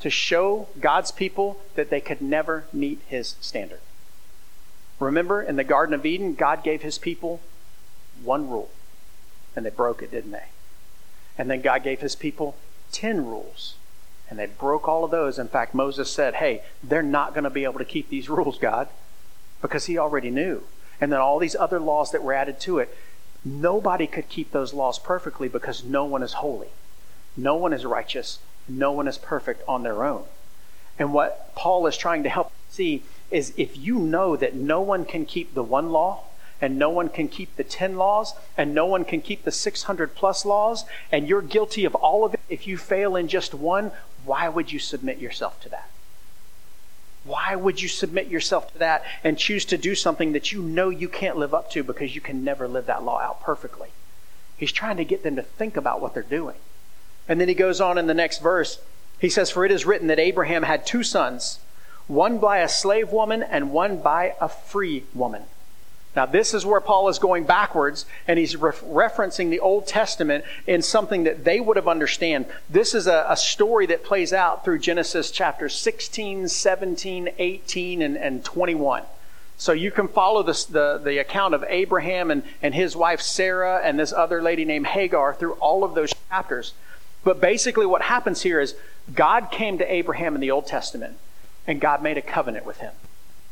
to 0.01 0.11
show 0.11 0.69
God's 0.79 1.11
people 1.11 1.61
that 1.75 1.89
they 1.89 2.01
could 2.01 2.21
never 2.21 2.65
meet 2.75 3.01
his 3.07 3.37
standard. 3.41 3.81
Remember 5.01 5.43
in 5.43 5.57
the 5.57 5.65
Garden 5.65 5.95
of 5.95 6.05
Eden, 6.05 6.35
God 6.35 6.63
gave 6.63 6.83
his 6.83 6.99
people 6.99 7.41
one 8.23 8.51
rule, 8.51 8.71
and 9.57 9.65
they 9.65 9.71
broke 9.71 10.03
it, 10.03 10.11
didn't 10.11 10.31
they? 10.31 10.49
And 11.39 11.51
then 11.51 11.63
God 11.63 11.83
gave 11.83 12.01
his 12.01 12.15
people 12.15 12.55
10 12.93 13.27
rules 13.27 13.77
and 14.35 14.41
they 14.41 14.53
broke 14.53 14.89
all 14.89 15.05
of 15.05 15.13
those. 15.13 15.39
In 15.39 15.47
fact, 15.47 15.77
Moses 15.77 16.11
said, 16.11 16.35
Hey, 16.35 16.63
they're 16.83 17.05
not 17.05 17.35
going 17.35 17.45
to 17.45 17.51
be 17.51 17.63
able 17.63 17.79
to 17.79 17.85
keep 17.85 18.09
these 18.09 18.29
rules, 18.29 18.59
God, 18.59 18.89
because 19.63 19.87
he 19.87 19.97
already 19.97 20.29
knew. 20.29 20.65
And 21.01 21.13
then 21.13 21.21
all 21.21 21.39
these 21.39 21.55
other 21.55 21.79
laws 21.79 22.11
that 22.11 22.25
were 22.25 22.33
added 22.33 22.59
to 22.61 22.81
it, 22.81 22.97
nobody 23.45 24.09
could 24.09 24.29
keep 24.29 24.51
those 24.51 24.75
laws 24.75 24.99
perfectly 24.99 25.47
because 25.47 25.85
no 25.85 26.05
one 26.05 26.23
is 26.23 26.35
holy. 26.35 26.71
No 27.37 27.55
one 27.55 27.73
is 27.73 27.87
righteous. 27.87 28.41
No 28.69 28.91
one 28.91 29.07
is 29.07 29.19
perfect 29.19 29.63
on 29.69 29.85
their 29.85 30.03
own. 30.03 30.25
And 30.99 31.15
what 31.15 31.55
Paul 31.55 31.87
is 31.87 31.97
trying 31.97 32.25
to 32.25 32.29
help 32.29 32.51
see 32.69 33.05
is 33.31 33.55
if 33.57 33.77
you 33.77 34.01
know 34.01 34.35
that 34.35 34.55
no 34.55 34.81
one 34.81 35.05
can 35.05 35.27
keep 35.27 35.55
the 35.55 35.63
one 35.63 35.91
law, 35.91 36.25
and 36.65 36.79
no 36.79 36.89
one 36.89 37.11
can 37.11 37.29
keep 37.29 37.55
the 37.57 37.63
10 37.63 37.99
laws, 37.99 38.33
and 38.57 38.75
no 38.75 38.87
one 38.87 39.05
can 39.05 39.21
keep 39.21 39.45
the 39.45 39.53
600 39.53 40.15
plus 40.15 40.47
laws, 40.47 40.87
and 41.13 41.29
you're 41.29 41.43
guilty 41.43 41.85
of 41.85 41.95
all 41.95 42.25
of 42.25 42.33
it. 42.33 42.41
If 42.49 42.67
you 42.67 42.79
fail 42.79 43.17
in 43.17 43.29
just 43.29 43.53
one, 43.53 43.93
why 44.25 44.49
would 44.49 44.73
you 44.73 44.79
submit 44.79 45.19
yourself 45.19 45.61
to 45.61 45.69
that? 45.69 45.91
Why 47.23 47.55
would 47.55 47.83
you 47.83 47.89
submit 47.89 48.29
yourself 48.29 48.73
to 48.73 48.79
that 48.79 49.05
and 49.23 49.37
choose 49.37 49.67
to 49.67 49.77
do 49.77 49.95
something 49.95 50.33
that 50.33 50.53
you 50.53 50.63
know 50.63 50.89
you 50.89 51.07
can't 51.07 51.37
live 51.37 51.53
up 51.53 51.71
to 51.73 51.85
because 51.85 52.15
you 52.15 52.23
can 52.23 52.43
never 52.43 52.67
live 52.67 52.87
that 52.87 53.05
law 53.05 53.21
out 53.21 53.43
perfectly? 53.43 53.91
He's 54.57 54.73
trying 54.73 54.97
to 54.97 55.05
get 55.05 55.23
them 55.23 55.37
to 55.37 55.43
think 55.43 55.77
about 55.77 56.01
what 56.01 56.15
they're 56.15 56.23
doing. 56.23 56.57
And 57.29 57.39
then 57.39 57.49
he 57.49 57.55
goes 57.55 57.79
on 57.79 57.99
in 57.99 58.07
the 58.07 58.15
next 58.15 58.39
verse. 58.39 58.81
He 59.19 59.29
says, 59.29 59.51
For 59.51 59.67
it 59.67 59.71
is 59.71 59.85
written 59.85 60.07
that 60.07 60.19
Abraham 60.19 60.63
had 60.63 60.87
two 60.87 61.03
sons, 61.03 61.59
one 62.07 62.39
by 62.39 62.61
a 62.61 62.69
slave 62.71 63.13
woman 63.13 63.43
and 63.43 63.71
one 63.71 64.01
by 64.01 64.35
a 64.41 64.49
free 64.49 65.05
woman. 65.13 65.43
Now, 66.17 66.27
this 66.27 66.55
is 66.55 66.65
where 66.65 66.81
Paul 66.81 67.09
is 67.09 67.19
going 67.19 67.45
backwards, 67.45 68.07
and 68.29 68.39
he's 68.39 68.57
re- 68.57 68.71
referencing 68.71 69.51
the 69.51 69.59
Old 69.59 69.87
Testament 69.87 70.45
in 70.67 70.81
something 70.81 71.25
that 71.25 71.45
they 71.45 71.59
would 71.59 71.77
have 71.77 71.89
understand. 71.89 72.47
This 72.71 72.95
is 72.95 73.09
a, 73.09 73.27
a, 73.29 73.37
story 73.37 73.87
that 73.87 74.05
plays 74.05 74.33
out 74.33 74.65
through 74.65 74.79
Genesis 74.79 75.33
chapter 75.33 75.69
16, 75.69 76.49
17, 76.49 77.31
18, 77.37 78.03
and, 78.03 78.17
and 78.17 78.45
21. 78.45 79.03
So 79.57 79.73
you 79.73 79.91
can 79.91 80.07
follow 80.07 80.45
this, 80.45 80.65
the, 80.65 81.01
the 81.03 81.19
account 81.19 81.55
of 81.55 81.65
Abraham 81.69 82.31
and, 82.31 82.45
and 82.63 82.75
his 82.75 82.95
wife 82.95 83.21
Sarah 83.21 83.81
and 83.83 83.99
this 83.99 84.13
other 84.13 84.41
lady 84.41 84.65
named 84.65 84.87
Hagar 84.87 85.35
through 85.35 85.55
all 85.55 85.83
of 85.83 85.95
those 85.95 86.13
chapters. 86.31 86.75
But 87.25 87.41
basically, 87.41 87.87
what 87.87 88.03
happens 88.03 88.43
here 88.43 88.61
is 88.61 88.77
God 89.13 89.51
came 89.51 89.79
to 89.79 89.93
Abraham 89.93 90.35
in 90.35 90.41
the 90.41 90.51
Old 90.51 90.67
Testament, 90.67 91.17
and 91.67 91.81
God 91.81 92.03
made 92.03 92.19
a 92.19 92.23
covenant 92.23 92.67
with 92.67 92.79
him. 92.79 92.93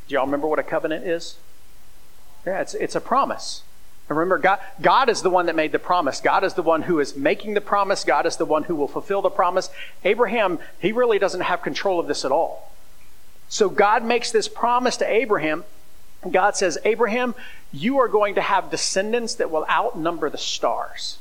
Do 0.07 0.15
y'all 0.15 0.27
remember 0.27 0.47
what 0.47 0.59
a 0.59 0.65
covenant 0.65 1.07
is? 1.07 1.37
Yeah, 2.47 2.61
it's, 2.61 2.75
it's 2.75 2.95
a 2.95 3.01
promise. 3.01 3.63
And 4.09 4.19
remember, 4.19 4.39
God, 4.39 4.59
God 4.81 5.09
is 5.09 5.23
the 5.23 5.31
one 5.31 5.47
that 5.47 5.57
made 5.57 5.73
the 5.73 5.79
promise. 5.79 6.21
God 6.21 6.45
is 6.45 6.55
the 6.55 6.63
one 6.63 6.83
who 6.83 7.01
is 7.01 7.17
making 7.17 7.55
the 7.55 7.61
promise. 7.61 8.05
God 8.05 8.27
is 8.27 8.37
the 8.37 8.45
one 8.45 8.65
who 8.65 8.75
will 8.75 8.89
fulfill 8.89 9.23
the 9.23 9.31
promise. 9.31 9.71
Abraham, 10.05 10.59
he 10.81 10.93
really 10.93 11.19
doesn't 11.19 11.43
have 11.43 11.63
control 11.63 12.01
of 12.01 12.09
this 12.09 12.25
at 12.25 12.33
all. 12.33 12.73
So 13.49 13.69
God 13.69 14.05
makes 14.05 14.33
this 14.33 14.49
promise 14.49 14.97
to 14.99 15.11
Abraham. 15.11 15.65
God 16.31 16.57
says, 16.57 16.79
Abraham, 16.85 17.35
you 17.73 17.99
are 17.99 18.09
going 18.09 18.35
to 18.35 18.41
have 18.41 18.71
descendants 18.71 19.35
that 19.37 19.51
will 19.51 19.67
outnumber 19.69 20.31
the 20.31 20.39
stars. 20.39 21.19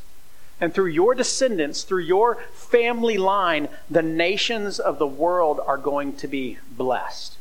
And 0.60 0.74
through 0.74 0.88
your 0.88 1.16
descendants, 1.16 1.84
through 1.84 2.04
your 2.04 2.36
family 2.54 3.18
line, 3.18 3.68
the 3.90 4.04
nations 4.04 4.80
of 4.80 5.00
the 5.00 5.08
world 5.08 5.60
are 5.66 5.78
going 5.78 6.14
to 6.18 6.28
be 6.28 6.60
blessed. 6.78 7.38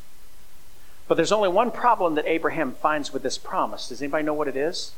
But 1.11 1.17
there's 1.17 1.33
only 1.33 1.49
one 1.49 1.73
problem 1.73 2.15
that 2.15 2.25
Abraham 2.29 2.71
finds 2.71 3.13
with 3.13 3.25
this 3.25 3.37
promise. 3.37 3.89
Does 3.89 4.01
anybody 4.01 4.23
know 4.23 4.33
what 4.33 4.47
it 4.47 4.57
is? 4.57 4.93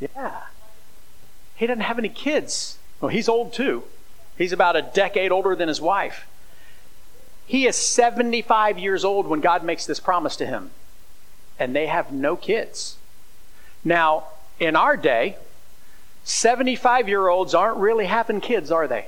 Yeah. 0.00 0.40
He 1.54 1.68
doesn't 1.68 1.82
have 1.82 2.00
any 2.00 2.08
kids. 2.08 2.78
Well, 3.00 3.10
he's 3.10 3.28
old 3.28 3.52
too. 3.52 3.84
He's 4.36 4.50
about 4.50 4.74
a 4.74 4.82
decade 4.82 5.30
older 5.30 5.54
than 5.54 5.68
his 5.68 5.80
wife. 5.80 6.26
He 7.46 7.68
is 7.68 7.76
75 7.76 8.76
years 8.76 9.04
old 9.04 9.28
when 9.28 9.40
God 9.40 9.62
makes 9.62 9.86
this 9.86 10.00
promise 10.00 10.34
to 10.34 10.44
him, 10.46 10.72
and 11.56 11.72
they 11.72 11.86
have 11.86 12.10
no 12.10 12.34
kids. 12.34 12.96
Now, 13.84 14.24
in 14.58 14.74
our 14.74 14.96
day, 14.96 15.36
75 16.24 17.08
year 17.08 17.28
olds 17.28 17.54
aren't 17.54 17.76
really 17.76 18.06
having 18.06 18.40
kids, 18.40 18.72
are 18.72 18.88
they? 18.88 19.06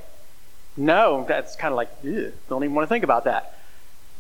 No, 0.77 1.25
that's 1.27 1.57
kind 1.57 1.73
of 1.73 1.77
like, 1.77 2.03
don't 2.03 2.65
even 2.65 2.75
want 2.75 2.89
to 2.89 2.93
think 2.93 3.05
about 3.05 3.25
that. 3.25 3.59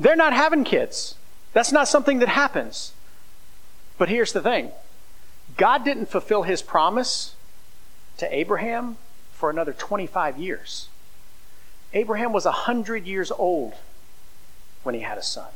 They're 0.00 0.16
not 0.16 0.32
having 0.32 0.64
kids. 0.64 1.14
That's 1.52 1.72
not 1.72 1.88
something 1.88 2.18
that 2.18 2.28
happens. 2.28 2.92
But 3.96 4.08
here's 4.08 4.32
the 4.32 4.40
thing 4.40 4.70
God 5.56 5.84
didn't 5.84 6.06
fulfill 6.06 6.42
his 6.42 6.62
promise 6.62 7.34
to 8.18 8.34
Abraham 8.34 8.96
for 9.32 9.50
another 9.50 9.72
25 9.72 10.38
years. 10.38 10.88
Abraham 11.94 12.32
was 12.32 12.44
100 12.44 13.06
years 13.06 13.30
old 13.30 13.74
when 14.82 14.94
he 14.94 15.00
had 15.00 15.18
a 15.18 15.22
son. 15.22 15.48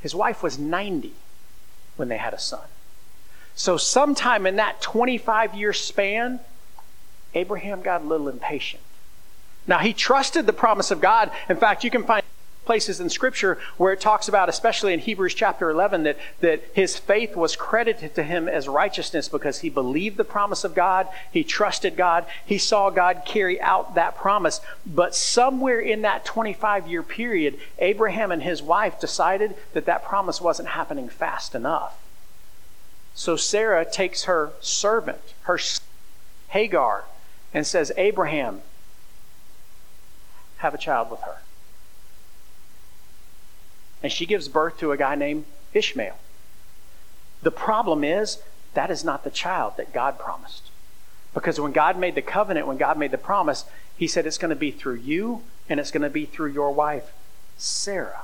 His 0.00 0.14
wife 0.14 0.42
was 0.42 0.58
90 0.58 1.12
when 1.96 2.08
they 2.08 2.18
had 2.18 2.34
a 2.34 2.38
son. 2.38 2.66
So, 3.54 3.78
sometime 3.78 4.46
in 4.46 4.56
that 4.56 4.82
25 4.82 5.54
year 5.54 5.72
span, 5.72 6.40
Abraham 7.34 7.80
got 7.80 8.02
a 8.02 8.04
little 8.04 8.28
impatient. 8.28 8.82
Now, 9.66 9.78
he 9.78 9.92
trusted 9.92 10.46
the 10.46 10.52
promise 10.52 10.90
of 10.90 11.00
God. 11.00 11.30
In 11.48 11.56
fact, 11.56 11.84
you 11.84 11.90
can 11.90 12.04
find 12.04 12.22
places 12.66 13.00
in 13.00 13.08
Scripture 13.08 13.58
where 13.78 13.92
it 13.92 14.00
talks 14.00 14.28
about, 14.28 14.48
especially 14.48 14.92
in 14.92 14.98
Hebrews 14.98 15.34
chapter 15.34 15.70
11, 15.70 16.02
that, 16.02 16.18
that 16.40 16.64
his 16.74 16.98
faith 16.98 17.34
was 17.34 17.56
credited 17.56 18.14
to 18.16 18.22
him 18.22 18.48
as 18.48 18.68
righteousness 18.68 19.28
because 19.28 19.60
he 19.60 19.70
believed 19.70 20.18
the 20.18 20.24
promise 20.24 20.64
of 20.64 20.74
God, 20.74 21.08
he 21.30 21.44
trusted 21.44 21.96
God, 21.96 22.26
he 22.44 22.58
saw 22.58 22.90
God 22.90 23.22
carry 23.24 23.58
out 23.60 23.94
that 23.94 24.16
promise. 24.16 24.60
But 24.84 25.14
somewhere 25.14 25.80
in 25.80 26.02
that 26.02 26.24
25 26.24 26.88
year 26.88 27.02
period, 27.02 27.58
Abraham 27.78 28.30
and 28.30 28.42
his 28.42 28.62
wife 28.62 29.00
decided 29.00 29.54
that 29.72 29.86
that 29.86 30.04
promise 30.04 30.40
wasn't 30.40 30.70
happening 30.70 31.08
fast 31.08 31.54
enough. 31.54 31.96
So 33.14 33.36
Sarah 33.36 33.90
takes 33.90 34.24
her 34.24 34.52
servant, 34.60 35.20
her 35.42 35.58
Hagar, 36.48 37.04
and 37.54 37.66
says, 37.66 37.90
Abraham, 37.96 38.60
have 40.58 40.74
a 40.74 40.78
child 40.78 41.10
with 41.10 41.20
her. 41.20 41.38
And 44.02 44.12
she 44.12 44.26
gives 44.26 44.48
birth 44.48 44.78
to 44.78 44.92
a 44.92 44.96
guy 44.96 45.14
named 45.14 45.44
Ishmael. 45.72 46.18
The 47.42 47.50
problem 47.50 48.04
is, 48.04 48.42
that 48.74 48.90
is 48.90 49.04
not 49.04 49.24
the 49.24 49.30
child 49.30 49.74
that 49.76 49.92
God 49.92 50.18
promised. 50.18 50.70
Because 51.34 51.60
when 51.60 51.72
God 51.72 51.98
made 51.98 52.14
the 52.14 52.22
covenant, 52.22 52.66
when 52.66 52.76
God 52.76 52.98
made 52.98 53.10
the 53.10 53.18
promise, 53.18 53.64
He 53.96 54.06
said 54.06 54.26
it's 54.26 54.38
going 54.38 54.50
to 54.50 54.56
be 54.56 54.70
through 54.70 54.96
you 54.96 55.42
and 55.68 55.80
it's 55.80 55.90
going 55.90 56.02
to 56.02 56.10
be 56.10 56.24
through 56.24 56.52
your 56.52 56.72
wife, 56.72 57.12
Sarah. 57.56 58.22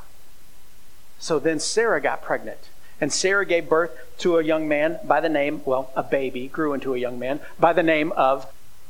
So 1.18 1.38
then 1.38 1.58
Sarah 1.60 2.00
got 2.00 2.22
pregnant. 2.22 2.70
And 3.00 3.12
Sarah 3.12 3.44
gave 3.44 3.68
birth 3.68 3.90
to 4.18 4.38
a 4.38 4.44
young 4.44 4.68
man 4.68 5.00
by 5.04 5.20
the 5.20 5.28
name, 5.28 5.62
well, 5.64 5.90
a 5.96 6.02
baby 6.02 6.48
grew 6.48 6.72
into 6.72 6.94
a 6.94 6.98
young 6.98 7.18
man 7.18 7.40
by 7.58 7.72
the 7.72 7.82
name 7.82 8.12
of 8.12 8.46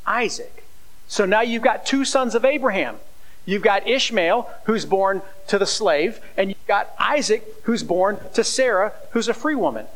Isaac. 0.06 0.64
So 1.08 1.25
now 1.25 1.40
you've 1.40 1.62
got 1.62 1.87
two 1.87 2.04
sons 2.04 2.34
of 2.34 2.44
Abraham. 2.44 2.96
You've 3.44 3.62
got 3.62 3.88
Ishmael, 3.88 4.49
who's 4.64 4.84
born 4.84 5.22
to 5.49 5.58
the 5.58 5.66
slave, 5.66 6.20
and 6.37 6.50
you've 6.50 6.66
got 6.66 6.94
Isaac, 6.99 7.44
who's 7.64 7.82
born 7.82 8.18
to 8.34 8.44
Sarah, 8.44 8.92
who's 9.11 9.28
a 9.28 9.34
free 9.34 9.56
woman. 9.56 9.87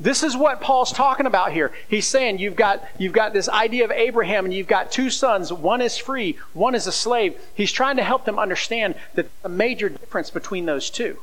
This 0.00 0.22
is 0.22 0.34
what 0.34 0.62
Paul's 0.62 0.92
talking 0.92 1.26
about 1.26 1.52
here. 1.52 1.72
He's 1.86 2.06
saying 2.06 2.38
you've 2.38 2.56
got, 2.56 2.82
you've 2.96 3.12
got 3.12 3.34
this 3.34 3.50
idea 3.50 3.84
of 3.84 3.90
Abraham 3.90 4.46
and 4.46 4.54
you've 4.54 4.66
got 4.66 4.90
two 4.90 5.10
sons. 5.10 5.52
One 5.52 5.82
is 5.82 5.98
free, 5.98 6.38
one 6.54 6.74
is 6.74 6.86
a 6.86 6.92
slave. 6.92 7.38
He's 7.54 7.70
trying 7.70 7.98
to 7.98 8.02
help 8.02 8.24
them 8.24 8.38
understand 8.38 8.94
that 9.14 9.28
a 9.44 9.50
major 9.50 9.90
difference 9.90 10.30
between 10.30 10.64
those 10.64 10.88
two. 10.88 11.18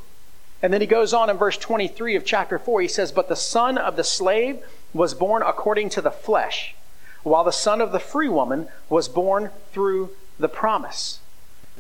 And 0.62 0.72
then 0.72 0.82
he 0.82 0.88
goes 0.88 1.12
on 1.12 1.30
in 1.30 1.38
verse 1.38 1.58
23 1.58 2.16
of 2.16 2.24
chapter 2.26 2.60
4. 2.60 2.82
He 2.82 2.88
says, 2.88 3.12
But 3.12 3.30
the 3.30 3.36
son 3.36 3.80
of 3.80 3.96
the 3.96 4.04
slave 4.04 4.64
was 4.94 5.16
born 5.16 5.42
according 5.42 5.90
to 5.90 6.02
the 6.02 6.12
flesh, 6.12 6.76
while 7.24 7.44
the 7.44 7.52
son 7.52 7.82
of 7.82 7.92
the 7.92 8.00
free 8.00 8.30
woman 8.30 8.68
was 8.90 9.10
born 9.10 9.50
through 9.72 10.12
the 10.40 10.50
promise. 10.50 11.20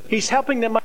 He's 0.09 0.29
helping 0.29 0.59
them 0.59 0.77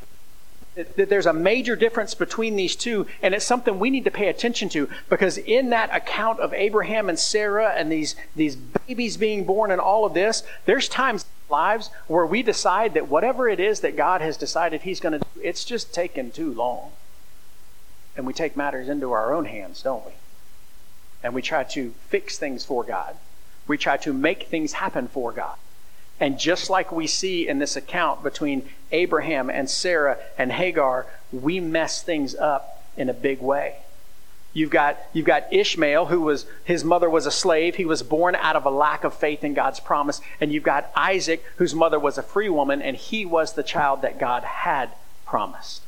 that 0.74 1.10
there's 1.10 1.26
a 1.26 1.32
major 1.32 1.76
difference 1.76 2.14
between 2.14 2.56
these 2.56 2.74
two, 2.74 3.06
and 3.20 3.34
it's 3.34 3.44
something 3.44 3.78
we 3.78 3.90
need 3.90 4.04
to 4.04 4.10
pay 4.10 4.28
attention 4.28 4.68
to 4.70 4.88
because 5.10 5.36
in 5.36 5.70
that 5.70 5.94
account 5.94 6.40
of 6.40 6.54
Abraham 6.54 7.08
and 7.08 7.18
Sarah 7.18 7.74
and 7.76 7.92
these, 7.92 8.16
these 8.34 8.56
babies 8.56 9.18
being 9.18 9.44
born 9.44 9.70
and 9.70 9.80
all 9.80 10.06
of 10.06 10.14
this, 10.14 10.42
there's 10.64 10.88
times 10.88 11.24
in 11.24 11.52
lives 11.52 11.90
where 12.06 12.24
we 12.24 12.42
decide 12.42 12.94
that 12.94 13.08
whatever 13.08 13.48
it 13.48 13.60
is 13.60 13.80
that 13.80 13.96
God 13.96 14.22
has 14.22 14.38
decided 14.38 14.82
He's 14.82 15.00
going 15.00 15.12
to 15.12 15.18
do, 15.18 15.40
it's 15.42 15.64
just 15.64 15.92
taken 15.92 16.30
too 16.30 16.52
long. 16.52 16.92
And 18.16 18.26
we 18.26 18.32
take 18.32 18.56
matters 18.56 18.88
into 18.88 19.12
our 19.12 19.34
own 19.34 19.44
hands, 19.44 19.82
don't 19.82 20.04
we? 20.06 20.12
And 21.22 21.34
we 21.34 21.42
try 21.42 21.64
to 21.64 21.92
fix 22.08 22.38
things 22.38 22.64
for 22.64 22.82
God. 22.82 23.16
We 23.66 23.76
try 23.76 23.98
to 23.98 24.12
make 24.12 24.44
things 24.44 24.72
happen 24.72 25.06
for 25.06 25.32
God. 25.32 25.56
And 26.22 26.38
just 26.38 26.70
like 26.70 26.92
we 26.92 27.08
see 27.08 27.48
in 27.48 27.58
this 27.58 27.74
account 27.74 28.22
between 28.22 28.68
Abraham 28.92 29.50
and 29.50 29.68
Sarah 29.68 30.18
and 30.38 30.52
Hagar, 30.52 31.04
we 31.32 31.58
mess 31.58 32.00
things 32.00 32.36
up 32.36 32.80
in 32.96 33.08
a 33.08 33.12
big 33.12 33.40
way. 33.40 33.78
You've 34.52 34.70
got, 34.70 34.98
you've 35.12 35.26
got 35.26 35.52
Ishmael, 35.52 36.06
who 36.06 36.20
was, 36.20 36.46
his 36.62 36.84
mother 36.84 37.10
was 37.10 37.26
a 37.26 37.32
slave. 37.32 37.74
He 37.74 37.84
was 37.84 38.04
born 38.04 38.36
out 38.36 38.54
of 38.54 38.64
a 38.64 38.70
lack 38.70 39.02
of 39.02 39.14
faith 39.14 39.42
in 39.42 39.52
God's 39.52 39.80
promise. 39.80 40.20
And 40.40 40.52
you've 40.52 40.62
got 40.62 40.92
Isaac, 40.94 41.44
whose 41.56 41.74
mother 41.74 41.98
was 41.98 42.16
a 42.18 42.22
free 42.22 42.48
woman, 42.48 42.80
and 42.80 42.96
he 42.96 43.26
was 43.26 43.54
the 43.54 43.64
child 43.64 44.02
that 44.02 44.20
God 44.20 44.44
had 44.44 44.90
promised. 45.26 45.82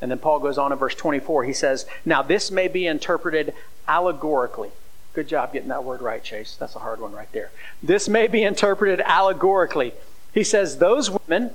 And 0.00 0.10
then 0.10 0.18
Paul 0.18 0.40
goes 0.40 0.58
on 0.58 0.72
in 0.72 0.78
verse 0.78 0.96
24. 0.96 1.44
He 1.44 1.52
says, 1.52 1.86
Now 2.04 2.22
this 2.22 2.50
may 2.50 2.66
be 2.66 2.88
interpreted 2.88 3.54
allegorically. 3.86 4.70
Good 5.18 5.26
job 5.26 5.52
getting 5.52 5.70
that 5.70 5.82
word 5.82 6.00
right, 6.00 6.22
Chase. 6.22 6.54
That's 6.60 6.76
a 6.76 6.78
hard 6.78 7.00
one 7.00 7.10
right 7.10 7.26
there. 7.32 7.50
This 7.82 8.08
may 8.08 8.28
be 8.28 8.44
interpreted 8.44 9.00
allegorically. 9.00 9.92
He 10.32 10.44
says 10.44 10.78
those 10.78 11.10
women 11.10 11.50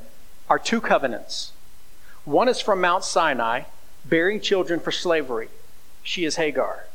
are 0.49 0.59
two 0.59 0.81
covenants. 0.81 1.53
One 2.25 2.49
is 2.49 2.59
from 2.59 2.81
Mount 2.81 3.05
Sinai, 3.05 3.61
bearing 4.03 4.41
children 4.41 4.81
for 4.81 4.91
slavery. 4.91 5.47
She 6.03 6.25
is 6.25 6.35
Hagar. 6.35 6.87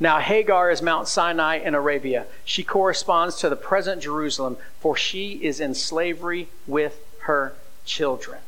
Now, 0.00 0.20
Hagar 0.20 0.70
is 0.70 0.80
Mount 0.80 1.06
Sinai 1.06 1.56
in 1.56 1.74
Arabia. 1.74 2.24
She 2.46 2.64
corresponds 2.64 3.36
to 3.40 3.50
the 3.50 3.54
present 3.54 4.00
Jerusalem, 4.00 4.56
for 4.80 4.96
she 4.96 5.32
is 5.44 5.60
in 5.60 5.74
slavery 5.74 6.48
with 6.66 6.98
her 7.24 7.52
children. 7.84 8.38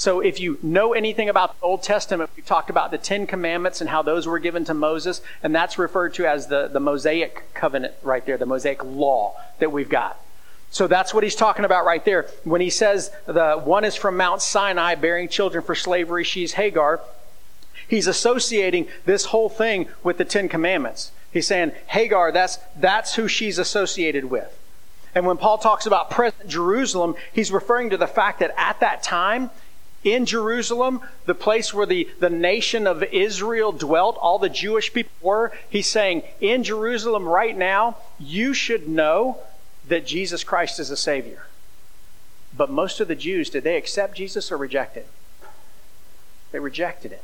So, 0.00 0.20
if 0.20 0.40
you 0.40 0.58
know 0.62 0.94
anything 0.94 1.28
about 1.28 1.60
the 1.60 1.66
Old 1.66 1.82
Testament, 1.82 2.30
we've 2.34 2.46
talked 2.46 2.70
about 2.70 2.90
the 2.90 2.96
Ten 2.96 3.26
Commandments 3.26 3.82
and 3.82 3.90
how 3.90 4.00
those 4.00 4.26
were 4.26 4.38
given 4.38 4.64
to 4.64 4.72
Moses, 4.72 5.20
and 5.42 5.54
that's 5.54 5.76
referred 5.76 6.14
to 6.14 6.24
as 6.24 6.46
the, 6.46 6.68
the 6.68 6.80
Mosaic 6.80 7.52
covenant 7.52 7.92
right 8.02 8.24
there, 8.24 8.38
the 8.38 8.46
Mosaic 8.46 8.82
law 8.82 9.36
that 9.58 9.70
we've 9.70 9.90
got. 9.90 10.18
So 10.70 10.86
that's 10.86 11.12
what 11.12 11.22
he's 11.22 11.34
talking 11.34 11.66
about 11.66 11.84
right 11.84 12.02
there. 12.02 12.28
When 12.44 12.62
he 12.62 12.70
says 12.70 13.10
the 13.26 13.60
one 13.62 13.84
is 13.84 13.94
from 13.94 14.16
Mount 14.16 14.40
Sinai 14.40 14.94
bearing 14.94 15.28
children 15.28 15.62
for 15.62 15.74
slavery, 15.74 16.24
she's 16.24 16.54
Hagar, 16.54 17.02
he's 17.86 18.06
associating 18.06 18.88
this 19.04 19.26
whole 19.26 19.50
thing 19.50 19.86
with 20.02 20.16
the 20.16 20.24
Ten 20.24 20.48
Commandments. 20.48 21.12
He's 21.30 21.46
saying, 21.46 21.72
Hagar, 21.88 22.32
that's, 22.32 22.56
that's 22.74 23.16
who 23.16 23.28
she's 23.28 23.58
associated 23.58 24.30
with. 24.30 24.56
And 25.14 25.26
when 25.26 25.36
Paul 25.36 25.58
talks 25.58 25.84
about 25.84 26.08
present 26.08 26.48
Jerusalem, 26.48 27.16
he's 27.32 27.52
referring 27.52 27.90
to 27.90 27.98
the 27.98 28.06
fact 28.06 28.38
that 28.38 28.54
at 28.56 28.80
that 28.80 29.02
time, 29.02 29.50
in 30.02 30.24
Jerusalem, 30.24 31.02
the 31.26 31.34
place 31.34 31.74
where 31.74 31.86
the, 31.86 32.08
the 32.18 32.30
nation 32.30 32.86
of 32.86 33.02
Israel 33.02 33.72
dwelt, 33.72 34.16
all 34.20 34.38
the 34.38 34.48
Jewish 34.48 34.92
people 34.92 35.12
were. 35.20 35.52
He's 35.68 35.88
saying, 35.88 36.22
in 36.40 36.64
Jerusalem 36.64 37.24
right 37.28 37.56
now, 37.56 37.98
you 38.18 38.54
should 38.54 38.88
know 38.88 39.38
that 39.88 40.06
Jesus 40.06 40.44
Christ 40.44 40.80
is 40.80 40.90
a 40.90 40.96
Savior. 40.96 41.46
But 42.56 42.70
most 42.70 43.00
of 43.00 43.08
the 43.08 43.14
Jews, 43.14 43.50
did 43.50 43.64
they 43.64 43.76
accept 43.76 44.16
Jesus 44.16 44.50
or 44.50 44.56
reject 44.56 44.96
it? 44.96 45.06
They 46.52 46.58
rejected 46.58 47.12
it. 47.12 47.22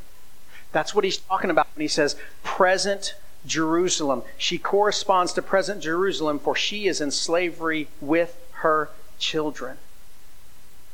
That's 0.71 0.93
what 0.93 1.03
he's 1.03 1.17
talking 1.17 1.49
about 1.49 1.67
when 1.75 1.81
he 1.81 1.87
says 1.87 2.15
present 2.43 3.15
Jerusalem. 3.45 4.23
She 4.37 4.57
corresponds 4.57 5.33
to 5.33 5.41
present 5.41 5.81
Jerusalem, 5.81 6.39
for 6.39 6.55
she 6.55 6.87
is 6.87 7.01
in 7.01 7.11
slavery 7.11 7.87
with 7.99 8.37
her 8.51 8.89
children. 9.17 9.77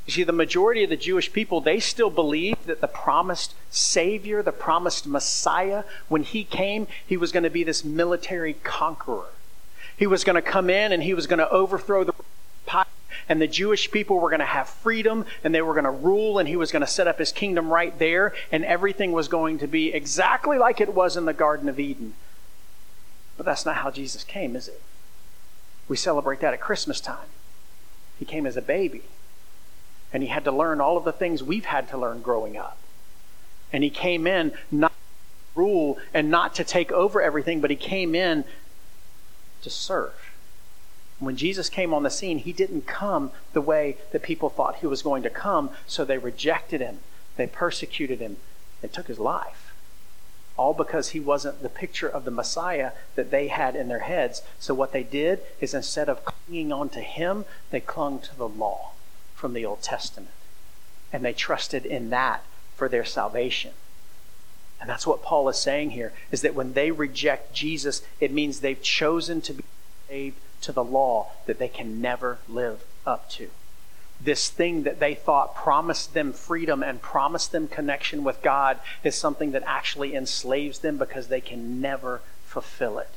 You 0.06 0.12
see, 0.12 0.24
the 0.24 0.34
majority 0.34 0.84
of 0.84 0.89
the 0.89 0.98
Jewish 0.98 1.32
people, 1.32 1.62
they 1.62 1.80
still 1.80 2.10
believed 2.10 2.68
that 2.68 2.82
the 2.82 2.88
promised 2.88 3.54
Savior, 3.72 4.44
the 4.44 4.52
promised 4.52 5.08
Messiah, 5.08 5.86
when 6.10 6.24
he 6.24 6.44
came, 6.44 6.88
he 7.06 7.16
was 7.16 7.32
going 7.32 7.44
to 7.44 7.50
be 7.50 7.63
this 7.63 7.86
military 7.86 8.54
conqueror. 8.54 9.28
He 9.96 10.06
was 10.06 10.26
going 10.26 10.36
to 10.36 10.42
come 10.42 10.70
in 10.70 10.92
and 10.92 11.04
he 11.04 11.13
was 11.13 11.28
going 11.28 11.39
to 11.39 11.50
overthrow 11.50 12.04
the 12.04 12.13
empire, 12.66 12.86
and 13.30 13.42
the 13.42 13.48
Jewish 13.48 13.92
people 13.92 14.20
were 14.20 14.30
going 14.30 14.39
to 14.39 14.46
have 14.46 14.68
freedom 14.68 15.26
and 15.42 15.56
they 15.56 15.62
were 15.62 15.74
going 15.74 15.86
to 15.86 15.92
rule, 15.92 16.38
and 16.38 16.50
he 16.50 16.58
was 16.58 16.72
going 16.72 16.82
to 16.82 16.88
set 16.88 17.08
up 17.08 17.20
his 17.20 17.32
kingdom 17.32 17.72
right 17.72 17.98
there, 17.98 18.34
and 18.52 18.66
everything 18.66 19.13
was 19.13 19.30
going 19.30 19.58
to 19.60 19.68
be 19.68 19.94
exactly 19.94 20.58
like 20.58 20.82
it 20.82 20.94
was 20.94 21.16
in 21.16 21.24
the 21.24 21.34
Garden 21.34 21.70
of 21.70 21.80
Eden. 21.80 22.16
But 23.38 23.46
that's 23.46 23.66
not 23.66 23.78
how 23.78 23.89
Jesus 23.89 24.26
came, 24.26 24.58
is 24.58 24.68
it? 24.68 24.82
We 25.88 25.96
celebrate 25.96 26.42
that 26.42 26.54
at 26.54 26.60
Christmas 26.60 27.00
time. 27.00 27.30
He 28.20 28.26
came 28.26 28.46
as 28.46 28.58
a 28.58 28.62
baby 28.62 29.04
and 30.13 30.21
he 30.21 30.30
had 30.30 30.43
to 30.43 30.52
learn 30.52 30.80
all 30.80 30.95
of 30.95 31.04
the 31.04 31.12
things 31.12 31.41
we've 31.41 31.65
had 31.65 31.89
to 31.89 31.97
learn 31.97 32.21
growing 32.21 32.56
up. 32.56 32.78
And 33.73 33.84
he 33.84 33.89
came 33.89 34.28
in 34.28 34.54
not 34.71 34.91
to 34.91 35.60
rule 35.60 35.97
and 36.13 36.30
not 36.30 36.54
to 36.56 36.63
take 36.63 36.91
over 36.91 37.19
everything, 37.21 37.60
but 37.60 37.71
he 37.71 37.76
came 37.76 38.13
in 38.13 38.45
to 39.63 39.69
serve. 39.71 40.36
When 41.17 41.36
Jesus 41.36 41.67
came 41.67 41.93
on 41.93 42.04
the 42.04 42.12
scene, 42.12 42.38
he 42.38 42.54
didn't 42.54 42.86
come 42.86 43.32
the 43.54 43.62
way 43.62 43.97
that 44.12 44.21
people 44.21 44.49
thought 44.49 44.78
he 44.78 44.88
was 44.88 45.02
going 45.02 45.23
to 45.23 45.30
come, 45.30 45.71
so 45.88 46.06
they 46.06 46.17
rejected 46.19 46.80
him, 46.80 46.99
they 47.36 47.47
persecuted 47.47 48.19
him, 48.19 48.38
they 48.82 48.88
took 48.88 49.08
his 49.08 49.19
life. 49.19 49.73
All 50.56 50.73
because 50.76 51.10
he 51.10 51.19
wasn't 51.19 51.63
the 51.63 51.69
picture 51.69 52.08
of 52.08 52.26
the 52.26 52.32
Messiah 52.32 52.91
that 53.15 53.32
they 53.32 53.47
had 53.47 53.76
in 53.76 53.88
their 53.88 53.99
heads. 53.99 54.43
So, 54.60 54.76
what 54.76 54.91
they 54.91 55.02
did 55.02 55.39
is 55.60 55.73
instead 55.73 56.10
of 56.10 56.26
clinging 56.26 56.71
on 56.71 56.89
to 56.89 56.99
him, 56.99 57.45
they 57.71 57.80
clung 57.80 58.19
to 58.19 58.36
the 58.36 58.47
law 58.47 58.91
from 59.43 59.51
the 59.51 59.65
Old 59.65 59.82
Testament. 59.82 60.32
And 61.12 61.25
they 61.25 61.34
trusted 61.34 61.86
in 61.86 62.12
that 62.12 62.45
for 62.77 62.88
their 62.88 63.03
salvation. 63.03 63.71
And 64.79 64.89
that's 64.89 65.06
what 65.06 65.21
Paul 65.21 65.49
is 65.49 65.58
saying 65.58 65.89
here 65.89 66.13
is 66.32 66.41
that 66.43 66.56
when 66.56 66.71
they 66.71 66.91
reject 66.91 67.53
Jesus, 67.53 68.03
it 68.21 68.32
means 68.32 68.62
they've 68.62 68.82
chosen 68.82 69.41
to 69.41 69.53
be 69.56 69.65
saved 70.08 70.38
to 70.62 70.71
the 70.71 70.82
law 70.82 71.32
that 71.45 71.60
they 71.60 71.67
can 71.67 71.99
never 71.99 72.39
live 72.47 72.86
up 73.06 73.29
to. 73.32 73.49
This 74.21 74.47
thing 74.49 74.84
that 74.84 75.01
they 75.01 75.13
thought 75.13 75.56
promised 75.56 76.13
them 76.13 76.32
freedom 76.32 76.82
and 76.82 77.01
promised 77.01 77.51
them 77.51 77.67
connection 77.67 78.23
with 78.23 78.41
God 78.41 78.79
is 79.03 79.13
something 79.13 79.51
that 79.51 79.63
actually 79.65 80.15
enslaves 80.15 80.79
them 80.79 80.97
because 80.97 81.27
they 81.27 81.41
can 81.41 81.82
never 81.82 82.21
fulfill 82.45 82.97
it. 82.97 83.10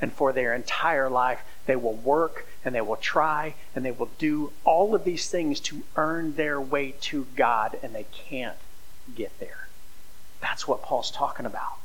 And 0.00 0.12
for 0.12 0.32
their 0.32 0.52
entire 0.52 1.08
life, 1.08 1.44
they 1.70 1.76
will 1.76 1.94
work 1.94 2.46
and 2.64 2.74
they 2.74 2.80
will 2.80 2.96
try 2.96 3.54
and 3.76 3.84
they 3.84 3.92
will 3.92 4.10
do 4.18 4.52
all 4.64 4.92
of 4.92 5.04
these 5.04 5.30
things 5.30 5.60
to 5.60 5.84
earn 5.94 6.34
their 6.34 6.60
way 6.60 6.94
to 7.00 7.28
God, 7.36 7.78
and 7.80 7.94
they 7.94 8.06
can't 8.12 8.56
get 9.14 9.38
there. 9.38 9.68
That's 10.40 10.66
what 10.66 10.82
Paul's 10.82 11.12
talking 11.12 11.46
about. 11.46 11.78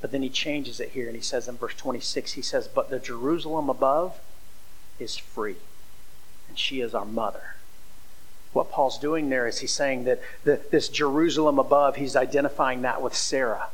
But 0.00 0.12
then 0.12 0.22
he 0.22 0.30
changes 0.30 0.80
it 0.80 0.90
here 0.90 1.08
and 1.08 1.14
he 1.14 1.20
says 1.22 1.46
in 1.46 1.58
verse 1.58 1.74
26, 1.74 2.32
he 2.32 2.42
says, 2.42 2.68
But 2.68 2.88
the 2.88 2.98
Jerusalem 2.98 3.68
above 3.68 4.18
is 4.98 5.16
free, 5.16 5.56
and 6.48 6.58
she 6.58 6.80
is 6.80 6.94
our 6.94 7.04
mother. 7.04 7.56
What 8.54 8.70
Paul's 8.70 8.98
doing 8.98 9.28
there 9.28 9.46
is 9.46 9.58
he's 9.58 9.72
saying 9.72 10.04
that 10.04 10.22
the, 10.44 10.58
this 10.70 10.88
Jerusalem 10.88 11.58
above, 11.58 11.96
he's 11.96 12.16
identifying 12.16 12.80
that 12.82 13.02
with 13.02 13.14
Sarah. 13.14 13.68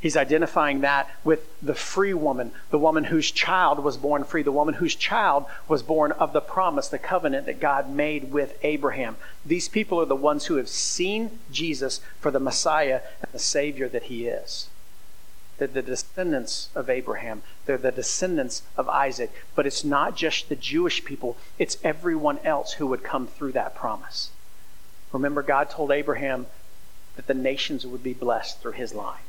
He's 0.00 0.16
identifying 0.16 0.80
that 0.80 1.10
with 1.24 1.46
the 1.60 1.74
free 1.74 2.14
woman, 2.14 2.52
the 2.70 2.78
woman 2.78 3.04
whose 3.04 3.30
child 3.30 3.84
was 3.84 3.98
born 3.98 4.24
free, 4.24 4.42
the 4.42 4.50
woman 4.50 4.74
whose 4.74 4.94
child 4.94 5.44
was 5.68 5.82
born 5.82 6.12
of 6.12 6.32
the 6.32 6.40
promise, 6.40 6.88
the 6.88 6.98
covenant 6.98 7.44
that 7.44 7.60
God 7.60 7.90
made 7.90 8.32
with 8.32 8.58
Abraham. 8.62 9.16
These 9.44 9.68
people 9.68 10.00
are 10.00 10.06
the 10.06 10.16
ones 10.16 10.46
who 10.46 10.56
have 10.56 10.70
seen 10.70 11.38
Jesus 11.52 12.00
for 12.18 12.30
the 12.30 12.40
Messiah 12.40 13.02
and 13.20 13.30
the 13.30 13.38
Savior 13.38 13.88
that 13.90 14.04
he 14.04 14.26
is. 14.26 14.70
They're 15.58 15.68
the 15.68 15.82
descendants 15.82 16.70
of 16.74 16.88
Abraham. 16.88 17.42
They're 17.66 17.76
the 17.76 17.92
descendants 17.92 18.62
of 18.78 18.88
Isaac. 18.88 19.30
But 19.54 19.66
it's 19.66 19.84
not 19.84 20.16
just 20.16 20.48
the 20.48 20.56
Jewish 20.56 21.04
people, 21.04 21.36
it's 21.58 21.76
everyone 21.84 22.38
else 22.38 22.72
who 22.74 22.86
would 22.86 23.02
come 23.02 23.26
through 23.26 23.52
that 23.52 23.74
promise. 23.74 24.30
Remember, 25.12 25.42
God 25.42 25.68
told 25.68 25.90
Abraham 25.90 26.46
that 27.16 27.26
the 27.26 27.34
nations 27.34 27.86
would 27.86 28.02
be 28.02 28.14
blessed 28.14 28.62
through 28.62 28.72
his 28.72 28.94
line. 28.94 29.20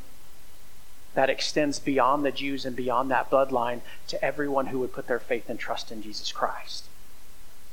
That 1.13 1.29
extends 1.29 1.79
beyond 1.79 2.23
the 2.23 2.31
Jews 2.31 2.65
and 2.65 2.75
beyond 2.75 3.11
that 3.11 3.29
bloodline 3.29 3.81
to 4.07 4.23
everyone 4.23 4.67
who 4.67 4.79
would 4.79 4.93
put 4.93 5.07
their 5.07 5.19
faith 5.19 5.49
and 5.49 5.59
trust 5.59 5.91
in 5.91 6.01
Jesus 6.01 6.31
Christ. 6.31 6.85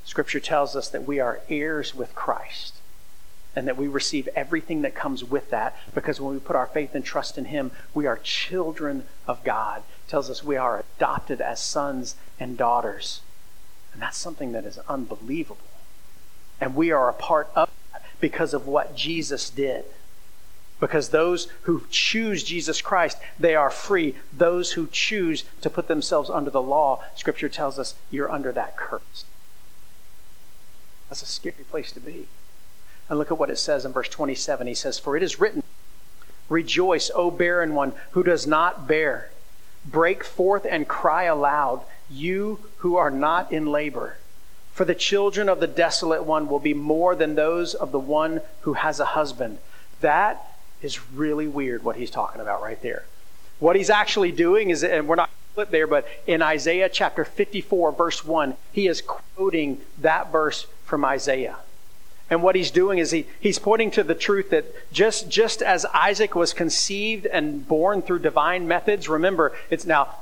Scripture 0.05 0.41
tells 0.41 0.75
us 0.75 0.89
that 0.89 1.07
we 1.07 1.21
are 1.21 1.41
heirs 1.49 1.95
with 1.95 2.15
Christ 2.15 2.75
and 3.55 3.67
that 3.67 3.77
we 3.77 3.89
receive 3.89 4.29
everything 4.35 4.83
that 4.83 4.95
comes 4.95 5.25
with 5.25 5.51
that 5.51 5.77
because 5.95 6.21
when 6.21 6.33
we 6.35 6.41
put 6.41 6.57
our 6.57 6.67
faith 6.67 6.95
and 6.95 7.05
trust 7.05 7.37
in 7.37 7.47
him 7.47 7.71
we 7.93 8.07
are 8.07 8.17
children 8.23 9.05
of 9.27 9.43
god. 9.45 9.83
It 10.07 10.11
tells 10.11 10.31
us 10.31 10.45
we 10.45 10.57
are 10.57 10.85
adopted 10.97 11.41
as 11.41 11.61
sons 11.61 12.17
and 12.39 12.57
daughters. 12.57 13.21
And 13.93 14.01
that's 14.01 14.17
something 14.17 14.53
that 14.53 14.65
is 14.65 14.79
unbelievable. 14.89 15.59
And 16.61 16.75
we 16.75 16.91
are 16.91 17.09
a 17.09 17.15
part 17.15 17.51
of 17.55 17.69
that 17.93 18.05
because 18.21 18.55
of 18.55 18.67
what 18.67 18.97
jesus 18.97 19.51
did 19.51 19.85
because 20.81 21.09
those 21.09 21.49
who 21.63 21.83
choose 21.91 22.43
jesus 22.45 22.81
christ 22.81 23.19
they 23.39 23.55
are 23.55 23.71
free 23.71 24.15
those 24.33 24.73
who 24.73 24.87
choose 24.91 25.45
to 25.61 25.71
put 25.71 25.89
themselves 25.89 26.31
under 26.31 26.51
the 26.51 26.63
law 26.63 27.03
scripture 27.15 27.49
tells 27.49 27.79
us 27.79 27.95
you're 28.11 28.31
under 28.31 28.53
that 28.53 28.77
curse 28.77 29.25
that's 31.09 31.23
a 31.23 31.27
scary 31.27 31.65
place 31.71 31.93
to 31.93 32.01
be 32.01 32.29
and 33.09 33.19
look 33.19 33.31
at 33.31 33.39
what 33.39 33.51
it 33.51 33.59
says 33.59 33.85
in 33.85 33.93
verse 33.93 34.09
27. 34.09 34.67
He 34.67 34.75
says, 34.75 34.99
For 34.99 35.17
it 35.17 35.23
is 35.23 35.41
written, 35.41 35.63
Rejoice, 36.49 37.11
O 37.15 37.31
barren 37.31 37.75
one 37.75 37.93
who 38.13 38.23
does 38.23 38.47
not 38.47 38.87
bear. 38.87 39.31
Break 39.85 40.25
forth 40.25 40.67
and 40.69 40.89
cry 40.89 41.25
aloud, 41.25 41.83
you 42.11 42.61
who 42.79 42.97
are 42.97 43.11
not 43.11 43.51
in 43.53 43.67
labor. 43.67 44.17
For 44.73 44.85
the 44.85 44.95
children 44.95 45.49
of 45.49 45.61
the 45.61 45.67
desolate 45.67 46.25
one 46.25 46.49
will 46.49 46.59
be 46.59 46.75
more 46.75 47.15
than 47.15 47.35
those 47.35 47.75
of 47.75 47.93
the 47.93 47.99
one 47.99 48.41
who 48.63 48.75
has 48.75 49.01
a 49.01 49.07
husband. 49.07 49.59
That 50.01 50.48
is 50.83 51.11
really 51.13 51.47
weird 51.47 51.83
what 51.85 51.97
he's 51.97 52.11
talking 52.11 52.41
about 52.41 52.63
right 52.63 52.81
there. 52.83 53.05
What 53.59 53.77
he's 53.77 53.91
actually 53.91 54.33
doing 54.33 54.71
is, 54.71 54.85
and 54.85 55.09
we're 55.09 55.17
not 55.17 55.31
flip 55.55 55.71
there, 55.71 55.89
but 55.89 56.07
in 56.27 56.41
Isaiah 56.41 56.89
chapter 56.89 57.25
54, 57.25 57.93
verse 57.93 58.25
1, 58.25 58.57
he 58.73 58.87
is 58.87 59.03
quoting 59.03 59.81
that 59.99 60.31
verse 60.31 60.67
from 60.85 61.05
Isaiah. 61.05 61.57
And 62.31 62.43
what 62.43 62.55
he's 62.55 62.71
doing 62.71 62.99
is 62.99 63.11
he, 63.11 63.27
he's 63.41 63.59
pointing 63.59 63.91
to 63.93 64.05
the 64.05 64.15
truth 64.15 64.51
that 64.51 64.67
just, 64.93 65.29
just 65.29 65.63
as 65.63 65.85
Isaac 65.87 66.35
was 66.35 66.53
conceived 66.53 67.27
and 67.27 67.67
born 67.67 68.03
through 68.03 68.21
divine 68.21 68.69
methods, 68.69 69.09
remember, 69.09 69.53
it's 69.71 69.87
now, 69.87 70.15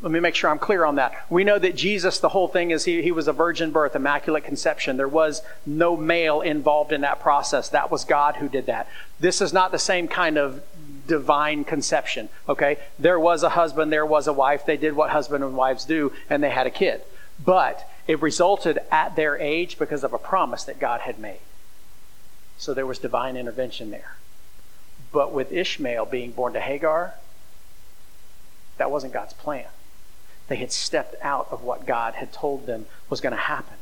let 0.00 0.12
me 0.12 0.20
make 0.20 0.36
sure 0.36 0.48
I'm 0.48 0.58
clear 0.58 0.84
on 0.84 0.94
that. 0.94 1.12
We 1.28 1.42
know 1.42 1.58
that 1.58 1.74
Jesus, 1.74 2.20
the 2.20 2.28
whole 2.28 2.46
thing 2.46 2.70
is 2.70 2.84
he, 2.84 3.02
he 3.02 3.10
was 3.10 3.26
a 3.26 3.32
virgin 3.32 3.72
birth, 3.72 3.96
immaculate 3.96 4.44
conception. 4.44 4.96
There 4.96 5.08
was 5.08 5.42
no 5.66 5.96
male 5.96 6.40
involved 6.40 6.92
in 6.92 7.00
that 7.00 7.20
process. 7.20 7.68
That 7.70 7.90
was 7.90 8.04
God 8.04 8.36
who 8.36 8.48
did 8.48 8.66
that. 8.66 8.88
This 9.18 9.40
is 9.40 9.52
not 9.52 9.72
the 9.72 9.78
same 9.78 10.06
kind 10.06 10.38
of 10.38 10.62
divine 11.08 11.64
conception, 11.64 12.28
okay? 12.48 12.78
There 12.98 13.18
was 13.18 13.42
a 13.42 13.48
husband, 13.50 13.92
there 13.92 14.06
was 14.06 14.28
a 14.28 14.32
wife. 14.32 14.64
They 14.64 14.76
did 14.76 14.94
what 14.94 15.10
husband 15.10 15.42
and 15.42 15.56
wives 15.56 15.84
do, 15.84 16.12
and 16.30 16.42
they 16.44 16.50
had 16.50 16.66
a 16.66 16.70
kid. 16.70 17.02
But 17.44 17.88
it 18.06 18.22
resulted 18.22 18.78
at 18.92 19.16
their 19.16 19.36
age 19.36 19.78
because 19.78 20.04
of 20.04 20.12
a 20.12 20.18
promise 20.18 20.62
that 20.64 20.78
God 20.78 21.00
had 21.00 21.18
made. 21.18 21.40
So 22.56 22.72
there 22.72 22.86
was 22.86 22.98
divine 22.98 23.36
intervention 23.36 23.90
there. 23.90 24.16
But 25.10 25.32
with 25.32 25.50
Ishmael 25.50 26.06
being 26.06 26.30
born 26.30 26.52
to 26.52 26.60
Hagar, 26.60 27.14
that 28.76 28.90
wasn't 28.92 29.12
God's 29.12 29.32
plan. 29.32 29.66
They 30.48 30.56
had 30.56 30.72
stepped 30.72 31.14
out 31.22 31.48
of 31.50 31.62
what 31.62 31.86
God 31.86 32.14
had 32.14 32.32
told 32.32 32.66
them 32.66 32.86
was 33.08 33.20
going 33.20 33.34
to 33.34 33.40
happen. 33.40 33.74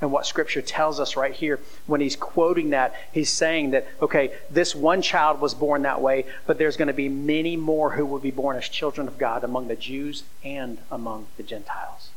And 0.00 0.10
what 0.10 0.26
Scripture 0.26 0.62
tells 0.62 0.98
us 0.98 1.16
right 1.16 1.32
here, 1.32 1.60
when 1.86 2.00
he's 2.00 2.16
quoting 2.16 2.70
that, 2.70 2.92
he's 3.12 3.30
saying 3.30 3.70
that, 3.70 3.86
okay, 4.00 4.32
this 4.50 4.74
one 4.74 5.00
child 5.00 5.40
was 5.40 5.54
born 5.54 5.82
that 5.82 6.00
way, 6.00 6.24
but 6.44 6.58
there's 6.58 6.76
going 6.76 6.88
to 6.88 6.94
be 6.94 7.08
many 7.08 7.56
more 7.56 7.92
who 7.92 8.04
will 8.04 8.18
be 8.18 8.32
born 8.32 8.56
as 8.56 8.68
children 8.68 9.06
of 9.06 9.16
God 9.16 9.44
among 9.44 9.68
the 9.68 9.76
Jews 9.76 10.24
and 10.42 10.78
among 10.90 11.26
the 11.36 11.44
Gentiles. 11.44 12.10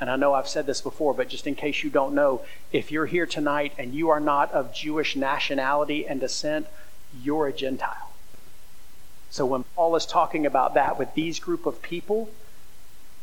And 0.00 0.10
I 0.10 0.16
know 0.16 0.34
I've 0.34 0.48
said 0.48 0.66
this 0.66 0.80
before, 0.80 1.14
but 1.14 1.28
just 1.28 1.46
in 1.46 1.54
case 1.54 1.84
you 1.84 1.90
don't 1.90 2.16
know, 2.16 2.42
if 2.72 2.90
you're 2.90 3.06
here 3.06 3.26
tonight 3.26 3.72
and 3.78 3.94
you 3.94 4.10
are 4.10 4.18
not 4.18 4.50
of 4.50 4.74
Jewish 4.74 5.14
nationality 5.14 6.06
and 6.06 6.18
descent, 6.18 6.66
you're 7.22 7.46
a 7.46 7.52
Gentile. 7.52 8.10
So 9.30 9.46
when 9.46 9.64
Paul 9.76 9.94
is 9.94 10.04
talking 10.04 10.46
about 10.46 10.74
that 10.74 10.98
with 10.98 11.14
these 11.14 11.38
group 11.38 11.64
of 11.64 11.80
people, 11.80 12.30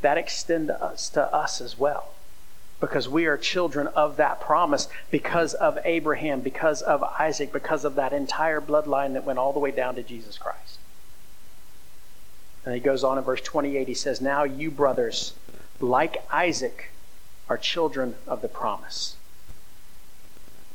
that 0.01 0.17
extends 0.17 0.69
us 0.69 1.09
to 1.09 1.33
us 1.33 1.61
as 1.61 1.77
well. 1.77 2.09
Because 2.79 3.07
we 3.07 3.25
are 3.27 3.37
children 3.37 3.87
of 3.87 4.17
that 4.17 4.41
promise 4.41 4.87
because 5.11 5.53
of 5.53 5.77
Abraham, 5.85 6.41
because 6.41 6.81
of 6.81 7.03
Isaac, 7.03 7.53
because 7.53 7.85
of 7.85 7.95
that 7.95 8.11
entire 8.11 8.59
bloodline 8.59 9.13
that 9.13 9.23
went 9.23 9.37
all 9.37 9.53
the 9.53 9.59
way 9.59 9.71
down 9.71 9.95
to 9.95 10.03
Jesus 10.03 10.37
Christ. 10.37 10.79
And 12.65 12.73
he 12.73 12.81
goes 12.81 13.03
on 13.03 13.17
in 13.17 13.23
verse 13.23 13.41
28, 13.41 13.87
he 13.87 13.93
says, 13.93 14.21
Now 14.21 14.43
you 14.43 14.71
brothers, 14.71 15.33
like 15.79 16.23
Isaac, 16.31 16.89
are 17.49 17.57
children 17.57 18.15
of 18.27 18.41
the 18.41 18.47
promise. 18.47 19.15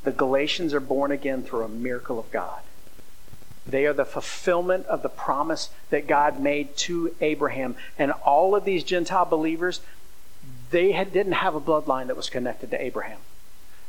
The 0.05 0.13
Galatians 0.13 0.75
are 0.75 0.81
born 0.81 1.11
again 1.11 1.43
through 1.43 1.65
a 1.65 1.69
miracle 1.69 2.19
of 2.19 2.31
God. 2.31 2.61
They 3.67 3.87
are 3.87 3.93
the 3.93 4.05
fulfillment 4.05 4.87
of 4.87 5.03
the 5.03 5.09
promise 5.09 5.71
that 5.91 6.07
God 6.07 6.41
made 6.41 6.77
to 6.79 7.15
Abraham. 7.21 7.75
And 7.99 8.13
all 8.13 8.55
of 8.55 8.65
these 8.65 8.85
Gentile 8.85 9.25
believers, 9.25 9.81
they 10.71 10.93
had, 10.93 11.13
didn't 11.13 11.33
have 11.33 11.55
a 11.55 11.61
bloodline 11.61 12.07
that 12.07 12.17
was 12.17 12.31
connected 12.31 12.71
to 12.71 12.83
Abraham. 12.83 13.19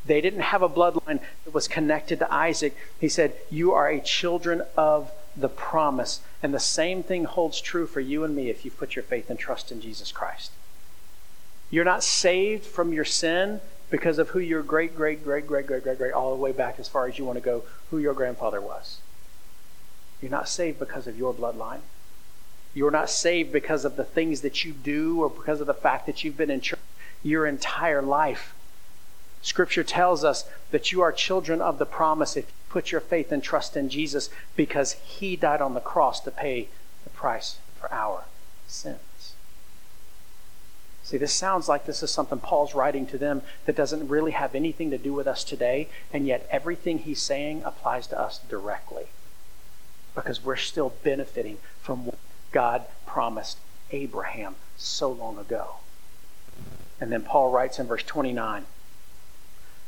They 0.05 0.21
didn't 0.21 0.41
have 0.41 0.61
a 0.61 0.69
bloodline 0.69 1.19
that 1.45 1.53
was 1.53 1.67
connected 1.67 2.19
to 2.19 2.33
Isaac. 2.33 2.75
He 2.99 3.09
said, 3.09 3.35
You 3.51 3.73
are 3.73 3.89
a 3.89 3.99
children 3.99 4.63
of 4.75 5.11
the 5.35 5.49
promise. 5.49 6.21
And 6.41 6.53
the 6.53 6.59
same 6.59 7.03
thing 7.03 7.25
holds 7.25 7.61
true 7.61 7.85
for 7.85 7.99
you 7.99 8.23
and 8.23 8.35
me 8.35 8.49
if 8.49 8.65
you 8.65 8.71
put 8.71 8.95
your 8.95 9.03
faith 9.03 9.29
and 9.29 9.37
trust 9.37 9.71
in 9.71 9.81
Jesus 9.81 10.11
Christ. 10.11 10.51
You're 11.69 11.85
not 11.85 12.03
saved 12.03 12.63
from 12.63 12.93
your 12.93 13.05
sin 13.05 13.59
because 13.89 14.17
of 14.17 14.29
who 14.29 14.39
your 14.39 14.63
great, 14.63 14.95
great, 14.95 15.23
great, 15.23 15.45
great, 15.45 15.67
great, 15.67 15.83
great, 15.83 15.97
great, 15.97 16.13
all 16.13 16.35
the 16.35 16.41
way 16.41 16.51
back 16.51 16.79
as 16.79 16.87
far 16.87 17.07
as 17.07 17.19
you 17.19 17.25
want 17.25 17.37
to 17.37 17.43
go, 17.43 17.63
who 17.91 17.97
your 17.97 18.13
grandfather 18.13 18.61
was. 18.61 18.99
You're 20.21 20.32
not 20.32 20.49
saved 20.49 20.80
because 20.80 21.08
of 21.08 21.17
your 21.17 21.34
bloodline. 21.34 21.82
You're 22.73 22.91
not 22.91 23.10
saved 23.10 23.51
because 23.51 23.86
of 23.86 23.95
the 23.95 24.03
things 24.03 24.41
that 24.41 24.63
you 24.65 24.71
do 24.71 25.21
or 25.21 25.30
because 25.30 25.62
of 25.62 25.67
the 25.67 25.73
fact 25.73 26.06
that 26.06 26.23
you've 26.23 26.38
been 26.38 26.51
in 26.51 26.62
church 26.62 26.80
your 27.23 27.45
entire 27.45 28.01
life. 28.01 28.53
Scripture 29.41 29.84
tells 29.84 30.23
us 30.23 30.47
that 30.71 30.91
you 30.91 31.01
are 31.01 31.12
children 31.12 31.62
of 31.62 31.80
the 31.80 31.86
promise 31.86 32.36
if 32.36 32.45
you 32.45 32.53
put 32.69 32.91
your 32.91 33.01
faith 33.01 33.32
and 33.32 33.41
trust 33.43 33.77
in 33.77 33.89
Jesus 33.89 34.30
because 34.56 34.93
he 34.93 35.36
died 35.36 35.62
on 35.62 35.73
the 35.73 35.80
cross 35.80 36.19
to 36.21 36.32
pay 36.32 36.67
the 37.03 37.10
price 37.10 37.58
for 37.80 37.91
our 37.91 38.25
sins. 38.67 39.34
See, 41.03 41.17
this 41.17 41.34
sounds 41.34 41.69
like 41.69 41.86
this 41.86 42.03
is 42.03 42.12
something 42.12 42.39
Paul's 42.39 42.75
writing 42.75 43.08
to 43.08 43.17
them 43.17 43.41
that 43.65 43.77
doesn't 43.77 44.10
really 44.10 44.32
have 44.32 44.53
anything 44.53 44.91
to 44.91 44.97
do 44.97 45.13
with 45.13 45.25
us 45.25 45.45
today, 45.45 45.88
and 46.12 46.27
yet 46.27 46.45
everything 46.51 46.99
he's 46.99 47.21
saying 47.21 47.63
applies 47.63 48.08
to 48.08 48.19
us 48.19 48.39
directly 48.49 49.06
because 50.17 50.43
we're 50.43 50.56
still 50.56 50.93
benefiting 51.03 51.58
from 51.82 52.06
what 52.06 52.17
God 52.51 52.86
promised 53.06 53.60
Abraham 53.91 54.56
so 54.75 55.12
long 55.12 55.38
ago. 55.38 55.75
And 56.99 57.12
then 57.12 57.21
Paul 57.21 57.51
writes 57.51 57.77
in 57.77 57.86
verse 57.86 58.03
29 58.03 58.65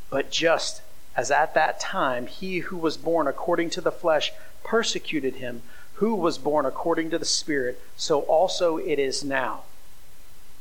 But 0.10 0.32
just 0.32 0.82
as 1.18 1.32
at 1.32 1.56
that 1.56 1.80
time 1.80 2.28
he 2.28 2.60
who 2.60 2.78
was 2.78 2.96
born 2.96 3.28
according 3.28 3.72
to 3.72 3.82
the 3.82 3.92
flesh 3.92 4.32
persecuted 4.64 5.36
him 5.36 5.64
who 5.96 6.16
was 6.16 6.38
born 6.38 6.66
according 6.66 7.10
to 7.10 7.18
the 7.18 7.26
Spirit, 7.26 7.82
so 7.98 8.22
also 8.22 8.78
it 8.78 9.00
is 9.00 9.22
now. 9.22 9.64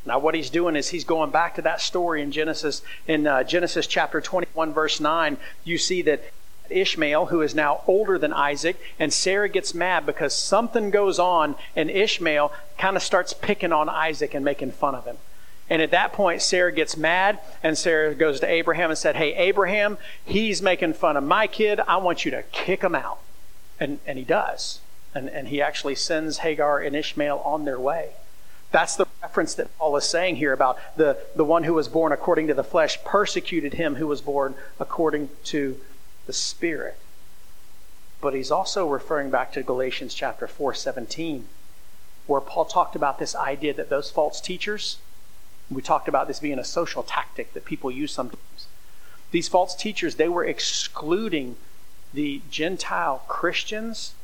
Now, 0.05 0.19
what 0.19 0.35
he's 0.35 0.51
doing 0.51 0.75
is 0.75 0.89
he's 0.89 1.05
going 1.05 1.31
back 1.31 1.55
to 1.57 1.63
that 1.63 1.81
story 1.81 2.23
in 2.23 2.33
Genesis, 2.33 2.83
in 3.07 3.27
uh, 3.27 3.45
Genesis 3.45 3.87
chapter 3.87 4.21
21, 4.21 4.73
verse 4.73 4.99
9. 4.99 5.37
You 5.65 5.79
see 5.79 6.03
that 6.03 6.25
Ishmael, 6.71 7.27
who 7.27 7.43
is 7.43 7.55
now 7.55 7.83
older 7.87 8.19
than 8.19 8.33
Isaac, 8.33 8.81
and 8.99 9.13
Sarah 9.13 9.49
gets 9.49 9.75
mad 9.75 10.07
because 10.07 10.35
something 10.35 10.91
goes 10.91 11.19
on, 11.19 11.57
and 11.77 11.91
Ishmael 11.91 12.53
kind 12.77 12.97
of 12.97 13.03
starts 13.03 13.33
picking 13.33 13.73
on 13.73 13.89
Isaac 13.89 14.35
and 14.35 14.45
making 14.45 14.73
fun 14.73 14.95
of 14.95 15.05
him. 15.05 15.17
And 15.71 15.83
at 15.83 15.91
that 15.91 16.13
point, 16.13 16.41
Sarah 16.41 16.73
gets 16.73 16.97
mad, 16.97 17.41
and 17.63 17.77
Sarah 17.77 18.15
goes 18.15 18.41
to 18.41 18.47
Abraham 18.47 18.91
and 18.91 18.99
said, 18.99 19.17
Hey, 19.17 19.35
Abraham, 19.35 19.99
he's 20.25 20.63
making 20.63 20.95
fun 20.95 21.17
of 21.17 21.25
my 21.25 21.47
kid. 21.47 21.81
I 21.81 21.99
want 21.99 22.25
you 22.25 22.31
to 22.31 22.43
kick 22.45 22.83
him 22.83 22.95
out. 22.95 23.19
And, 23.79 23.99
and 24.07 24.19
he 24.19 24.25
does. 24.25 24.81
And, 25.15 25.29
and 25.29 25.49
he 25.49 25.61
actually 25.61 25.95
sends 25.95 26.39
Hagar 26.39 26.81
and 26.81 26.97
Ishmael 26.97 27.43
on 27.45 27.65
their 27.65 27.79
way. 27.79 28.13
That's 28.71 28.97
the 28.97 29.07
reference 29.23 29.55
that 29.55 29.77
Paul 29.79 29.97
is 29.97 30.05
saying 30.05 30.37
here 30.37 30.53
about 30.53 30.79
the, 30.97 31.19
the 31.35 31.45
one 31.45 31.65
who 31.65 31.75
was 31.75 31.89
born 31.89 32.13
according 32.13 32.49
to 32.49 32.55
the 32.55 32.65
flesh 32.65 33.03
persecuted 33.05 33.75
him 33.75 33.97
who 33.97 34.07
was 34.07 34.21
born 34.21 34.55
according 34.79 35.31
to 35.45 35.79
the 36.29 36.33
Spirit. 36.35 36.99
But 38.21 38.35
he's 38.35 38.53
also 38.53 38.87
referring 38.87 39.31
back 39.31 39.51
to 39.55 39.63
Galatians 39.63 40.15
chapter 40.15 40.47
4 40.47 40.75
17, 40.75 41.49
where 42.29 42.41
Paul 42.41 42.67
talked 42.67 42.95
about 42.95 43.19
this 43.19 43.35
idea 43.35 43.73
that 43.75 43.89
those 43.89 44.11
false 44.11 44.41
teachers, 44.41 44.99
we 45.71 45.83
talked 45.83 46.07
about 46.07 46.29
this 46.29 46.39
being 46.39 46.59
a 46.59 46.65
social 46.65 47.03
tactic 47.03 47.55
that 47.55 47.65
people 47.65 47.91
use 47.91 48.13
sometimes. 48.13 48.67
These 49.31 49.49
false 49.49 49.75
teachers, 49.75 50.17
they 50.17 50.29
were 50.29 50.45
excluding 50.45 51.57
the 52.13 52.43
Gentile 52.51 53.23
Christians 53.27 54.15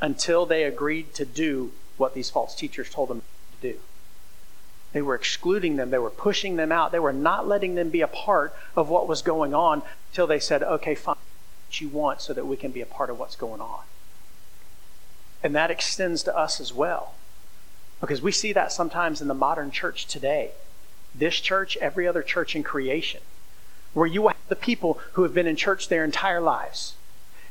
until 0.00 0.46
they 0.46 0.64
agreed 0.64 1.14
to 1.14 1.26
do 1.26 1.72
what 1.98 2.14
these 2.14 2.30
false 2.30 2.54
teachers 2.54 2.88
told 2.90 3.10
them 3.10 3.22
to 3.60 3.72
do. 3.72 3.78
They 4.92 5.02
were 5.02 5.14
excluding 5.14 5.76
them, 5.76 5.90
they 5.90 5.98
were 5.98 6.08
pushing 6.08 6.56
them 6.56 6.72
out, 6.72 6.92
they 6.92 6.98
were 6.98 7.12
not 7.12 7.46
letting 7.46 7.74
them 7.74 7.90
be 7.90 8.00
a 8.00 8.06
part 8.06 8.54
of 8.74 8.88
what 8.88 9.06
was 9.06 9.20
going 9.20 9.52
on 9.52 9.82
until 10.10 10.26
they 10.26 10.40
said, 10.40 10.62
okay, 10.62 10.94
fine, 10.94 11.16
you 11.80 11.88
want 11.88 12.20
so 12.20 12.32
that 12.32 12.46
we 12.46 12.56
can 12.56 12.70
be 12.70 12.80
a 12.80 12.86
part 12.86 13.10
of 13.10 13.18
what's 13.18 13.36
going 13.36 13.60
on. 13.60 13.80
And 15.42 15.54
that 15.54 15.70
extends 15.70 16.22
to 16.24 16.36
us 16.36 16.60
as 16.60 16.72
well. 16.72 17.14
Because 18.00 18.20
we 18.20 18.32
see 18.32 18.52
that 18.52 18.72
sometimes 18.72 19.20
in 19.20 19.28
the 19.28 19.34
modern 19.34 19.70
church 19.70 20.06
today. 20.06 20.50
This 21.14 21.40
church, 21.40 21.76
every 21.78 22.06
other 22.06 22.22
church 22.22 22.54
in 22.54 22.62
creation, 22.62 23.20
where 23.94 24.06
you 24.06 24.28
have 24.28 24.36
the 24.48 24.56
people 24.56 25.00
who 25.12 25.22
have 25.22 25.32
been 25.32 25.46
in 25.46 25.56
church 25.56 25.88
their 25.88 26.04
entire 26.04 26.40
lives 26.40 26.94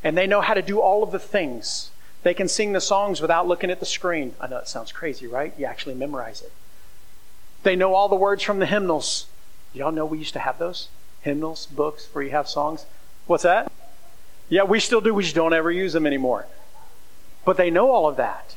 and 0.05 0.15
they 0.15 0.27
know 0.27 0.41
how 0.41 0.53
to 0.53 0.61
do 0.61 0.79
all 0.79 1.01
of 1.01 1.11
the 1.11 1.17
things. 1.17 1.89
They 2.21 2.35
can 2.35 2.47
sing 2.47 2.73
the 2.73 2.79
songs 2.79 3.21
without 3.21 3.47
looking 3.47 3.71
at 3.71 3.79
the 3.79 3.88
screen. 3.88 4.35
I 4.39 4.47
know 4.47 4.59
it 4.59 4.67
sounds 4.67 4.91
crazy, 4.91 5.25
right? 5.25 5.51
You 5.57 5.65
actually 5.65 5.95
memorize 5.95 6.41
it. 6.41 6.51
They 7.63 7.75
know 7.75 7.95
all 7.95 8.07
the 8.07 8.15
words 8.15 8.43
from 8.43 8.59
the 8.59 8.67
hymnals. 8.67 9.25
Y'all 9.73 9.91
know 9.91 10.05
we 10.05 10.19
used 10.19 10.33
to 10.33 10.39
have 10.39 10.59
those 10.59 10.89
hymnals, 11.21 11.65
books 11.65 12.07
where 12.13 12.23
you 12.23 12.29
have 12.29 12.47
songs. 12.47 12.85
What's 13.25 13.41
that? 13.41 13.71
Yeah, 14.49 14.63
we 14.63 14.79
still 14.79 15.01
do. 15.01 15.13
We 15.13 15.23
just 15.23 15.36
don't 15.36 15.53
ever 15.53 15.71
use 15.71 15.93
them 15.93 16.05
anymore. 16.05 16.45
But 17.45 17.58
they 17.58 17.69
know 17.69 17.91
all 17.91 18.08
of 18.08 18.17
that. 18.17 18.55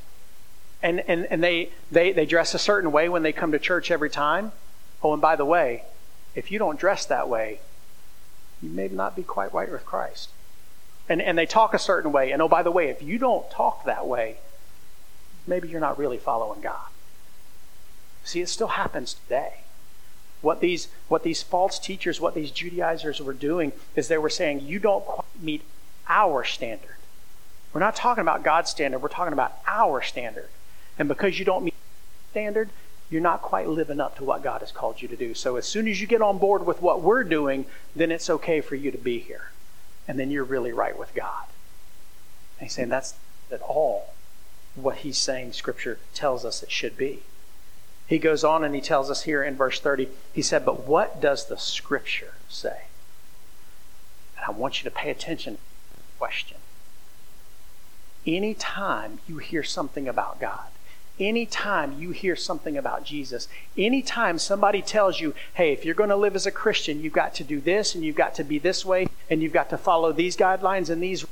And, 0.83 1.01
and, 1.09 1.27
and 1.27 1.43
they, 1.43 1.71
they, 1.91 2.13
they 2.13 2.27
dress 2.27 2.55
a 2.55 2.59
certain 2.59 2.93
way 2.93 3.09
when 3.09 3.23
they 3.23 3.33
come 3.33 3.53
to 3.53 3.59
church 3.59 3.91
every 3.91 4.11
time. 4.11 4.53
Oh, 5.03 5.13
and 5.13 5.23
by 5.23 5.37
the 5.37 5.45
way, 5.45 5.85
if 6.35 6.53
you 6.53 6.59
don't 6.59 6.79
dress 6.79 7.05
that 7.07 7.29
way, 7.29 7.61
you 8.63 8.71
may 8.71 8.89
not 8.89 9.17
be 9.17 9.23
quite 9.23 9.53
right 9.53 9.71
with 9.71 9.85
Christ. 9.85 10.31
And, 11.09 11.23
and 11.23 11.39
they 11.39 11.47
talk 11.47 11.75
a 11.75 11.79
certain 11.79 12.13
way. 12.13 12.33
And 12.33 12.43
oh, 12.43 12.49
by 12.49 12.63
the 12.63 12.71
way, 12.71 12.89
if 12.89 13.03
you 13.03 13.19
don't 13.19 13.51
talk 13.51 13.85
that 13.85 14.07
way, 14.07 14.39
maybe 15.47 15.69
you're 15.69 15.81
not 15.81 15.99
really 15.99 16.19
following 16.19 16.61
God. 16.61 16.89
See, 18.25 18.41
it 18.41 18.49
still 18.49 18.69
happens 18.69 19.15
today. 19.15 19.61
What 20.43 20.61
these, 20.61 20.89
what 21.09 21.25
these 21.25 21.43
false 21.43 21.79
teachers, 21.79 22.21
what 22.21 22.35
these 22.35 22.51
Judaizers 22.51 23.21
were 23.21 23.33
doing 23.33 23.73
is 23.97 24.07
they 24.09 24.19
were 24.19 24.31
saying, 24.31 24.61
you 24.61 24.79
don't 24.79 25.05
quite 25.05 25.27
meet 25.41 25.63
our 26.09 26.45
standard. 26.45 26.97
We're 27.73 27.81
not 27.81 27.97
talking 27.97 28.23
about 28.23 28.43
God's 28.43 28.71
standard, 28.71 29.01
we're 29.01 29.09
talking 29.09 29.33
about 29.33 29.57
our 29.67 30.03
standard. 30.03 30.49
And 30.99 31.09
because 31.09 31.39
you 31.39 31.45
don't 31.45 31.65
meet 31.65 31.75
standard, 32.31 32.71
you're 33.11 33.23
not 33.23 33.41
quite 33.41 33.69
living 33.69 34.01
up 34.01 34.17
to 34.17 34.25
what 34.25 34.43
God 34.43 34.61
has 34.61 34.73
called 34.73 35.01
you 35.01 35.09
to 35.09 35.17
do. 35.17 35.35
So 35.35 35.57
as 35.57 35.67
soon 35.67 35.89
as 35.89 36.01
you 36.01 36.07
get 36.07 36.21
on 36.21 36.39
board 36.39 36.67
with 36.67 36.83
what 36.83 37.03
we're 37.03 37.25
doing, 37.25 37.67
then 37.97 38.11
it's 38.11 38.29
okay 38.29 38.61
for 38.61 38.75
you 38.75 38.91
to 38.91 38.99
be 38.99 39.19
here. 39.19 39.51
And 40.07 40.19
then 40.19 40.31
you're 40.31 40.45
really 40.45 40.73
right 40.73 40.99
with 40.99 41.15
God. 41.15 41.45
And 42.59 42.67
he's 42.67 42.75
saying 42.75 42.89
that's 42.89 43.15
at 43.51 43.63
all 43.63 44.15
what 44.75 44.99
he's 44.99 45.19
saying 45.19 45.53
Scripture 45.53 45.99
tells 46.15 46.45
us 46.45 46.63
it 46.63 46.71
should 46.71 46.97
be. 46.97 47.21
He 48.07 48.19
goes 48.19 48.43
on 48.45 48.65
and 48.65 48.75
he 48.75 48.81
tells 48.81 49.11
us 49.11 49.23
here 49.23 49.43
in 49.43 49.57
verse 49.57 49.81
30, 49.81 50.09
he 50.33 50.43
said, 50.43 50.65
But 50.65 50.87
what 50.87 51.21
does 51.21 51.47
the 51.47 51.59
Scripture 51.59 52.35
say? 52.49 52.83
And 54.37 54.47
I 54.47 54.51
want 54.51 54.83
you 54.83 54.89
to 54.89 54.95
pay 54.95 55.11
attention 55.11 55.59
question. 56.19 56.59
Anytime 58.27 59.21
you 59.27 59.39
hear 59.39 59.63
something 59.63 60.09
about 60.09 60.41
God, 60.41 60.69
anytime 61.19 62.01
you 62.01 62.11
hear 62.11 62.37
something 62.37 62.77
about 62.77 63.05
Jesus, 63.05 63.49
anytime 63.77 64.39
somebody 64.39 64.83
tells 64.83 65.21
you, 65.21 65.35
hey, 65.55 65.73
if 65.73 65.85
you're 65.85 65.95
going 65.95 66.11
to 66.11 66.17
live 66.17 66.37
as 66.37 66.47
a 66.47 66.51
Christian, 66.51 67.01
you've 67.01 67.13
got 67.13 67.35
to 67.35 67.45
do 67.45 67.61
this 67.61 67.95
and 67.95 68.05
you've 68.05 68.17
got 68.17 68.35
to 68.35 68.45
be 68.45 68.59
this 68.59 68.85
way 68.85 69.09
and 69.31 69.43
you've 69.43 69.53
got 69.53 69.71
to 69.71 69.79
follow 69.79 70.13
these 70.13 70.37
guidelines 70.37 70.91
and 70.91 71.03
these, 71.03 71.25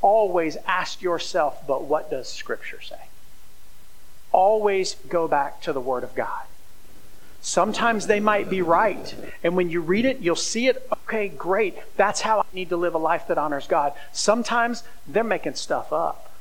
always 0.00 0.56
ask 0.66 1.02
yourself, 1.02 1.66
but 1.66 1.84
what 1.84 2.10
does 2.10 2.28
Scripture 2.28 2.80
say? 2.80 3.08
always 4.34 4.96
go 5.08 5.28
back 5.28 5.62
to 5.62 5.72
the 5.72 5.80
Word 5.80 6.02
of 6.02 6.14
God. 6.14 6.42
Sometimes 7.44 8.06
they 8.06 8.20
might 8.20 8.48
be 8.48 8.62
right. 8.62 9.14
And 9.42 9.54
when 9.54 9.68
you 9.68 9.82
read 9.82 10.06
it, 10.06 10.20
you'll 10.20 10.34
see 10.34 10.66
it. 10.66 10.88
Okay, 10.90 11.28
great. 11.28 11.76
That's 11.94 12.22
how 12.22 12.40
I 12.40 12.44
need 12.54 12.70
to 12.70 12.76
live 12.78 12.94
a 12.94 12.98
life 12.98 13.28
that 13.28 13.36
honors 13.36 13.66
God. 13.66 13.92
Sometimes 14.14 14.82
they're 15.06 15.22
making 15.22 15.56
stuff 15.56 15.92
up. 15.92 16.32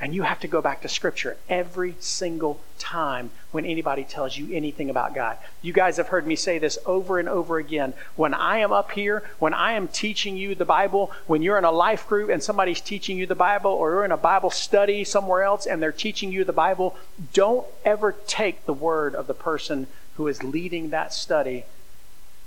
And 0.00 0.12
you 0.12 0.22
have 0.22 0.40
to 0.40 0.48
go 0.48 0.60
back 0.60 0.82
to 0.82 0.88
Scripture 0.88 1.36
every 1.48 1.94
single 2.00 2.60
time 2.80 3.30
when 3.52 3.64
anybody 3.64 4.02
tells 4.02 4.36
you 4.36 4.52
anything 4.52 4.90
about 4.90 5.14
God. 5.14 5.38
You 5.62 5.72
guys 5.72 5.98
have 5.98 6.08
heard 6.08 6.26
me 6.26 6.34
say 6.34 6.58
this 6.58 6.78
over 6.84 7.20
and 7.20 7.28
over 7.28 7.58
again. 7.58 7.94
When 8.16 8.34
I 8.34 8.58
am 8.58 8.72
up 8.72 8.90
here, 8.90 9.22
when 9.38 9.54
I 9.54 9.72
am 9.74 9.86
teaching 9.86 10.36
you 10.36 10.56
the 10.56 10.64
Bible, 10.64 11.12
when 11.28 11.42
you're 11.42 11.58
in 11.58 11.64
a 11.64 11.70
life 11.70 12.08
group 12.08 12.28
and 12.28 12.42
somebody's 12.42 12.80
teaching 12.80 13.18
you 13.18 13.26
the 13.26 13.36
Bible, 13.36 13.70
or 13.70 13.92
you're 13.92 14.04
in 14.04 14.12
a 14.12 14.16
Bible 14.16 14.50
study 14.50 15.04
somewhere 15.04 15.44
else 15.44 15.64
and 15.64 15.80
they're 15.80 15.92
teaching 15.92 16.32
you 16.32 16.42
the 16.42 16.52
Bible, 16.52 16.96
don't 17.32 17.66
ever 17.84 18.16
take 18.26 18.66
the 18.66 18.74
word 18.74 19.14
of 19.14 19.28
the 19.28 19.34
person 19.34 19.86
who 20.18 20.26
is 20.26 20.42
leading 20.42 20.90
that 20.90 21.14
study 21.14 21.64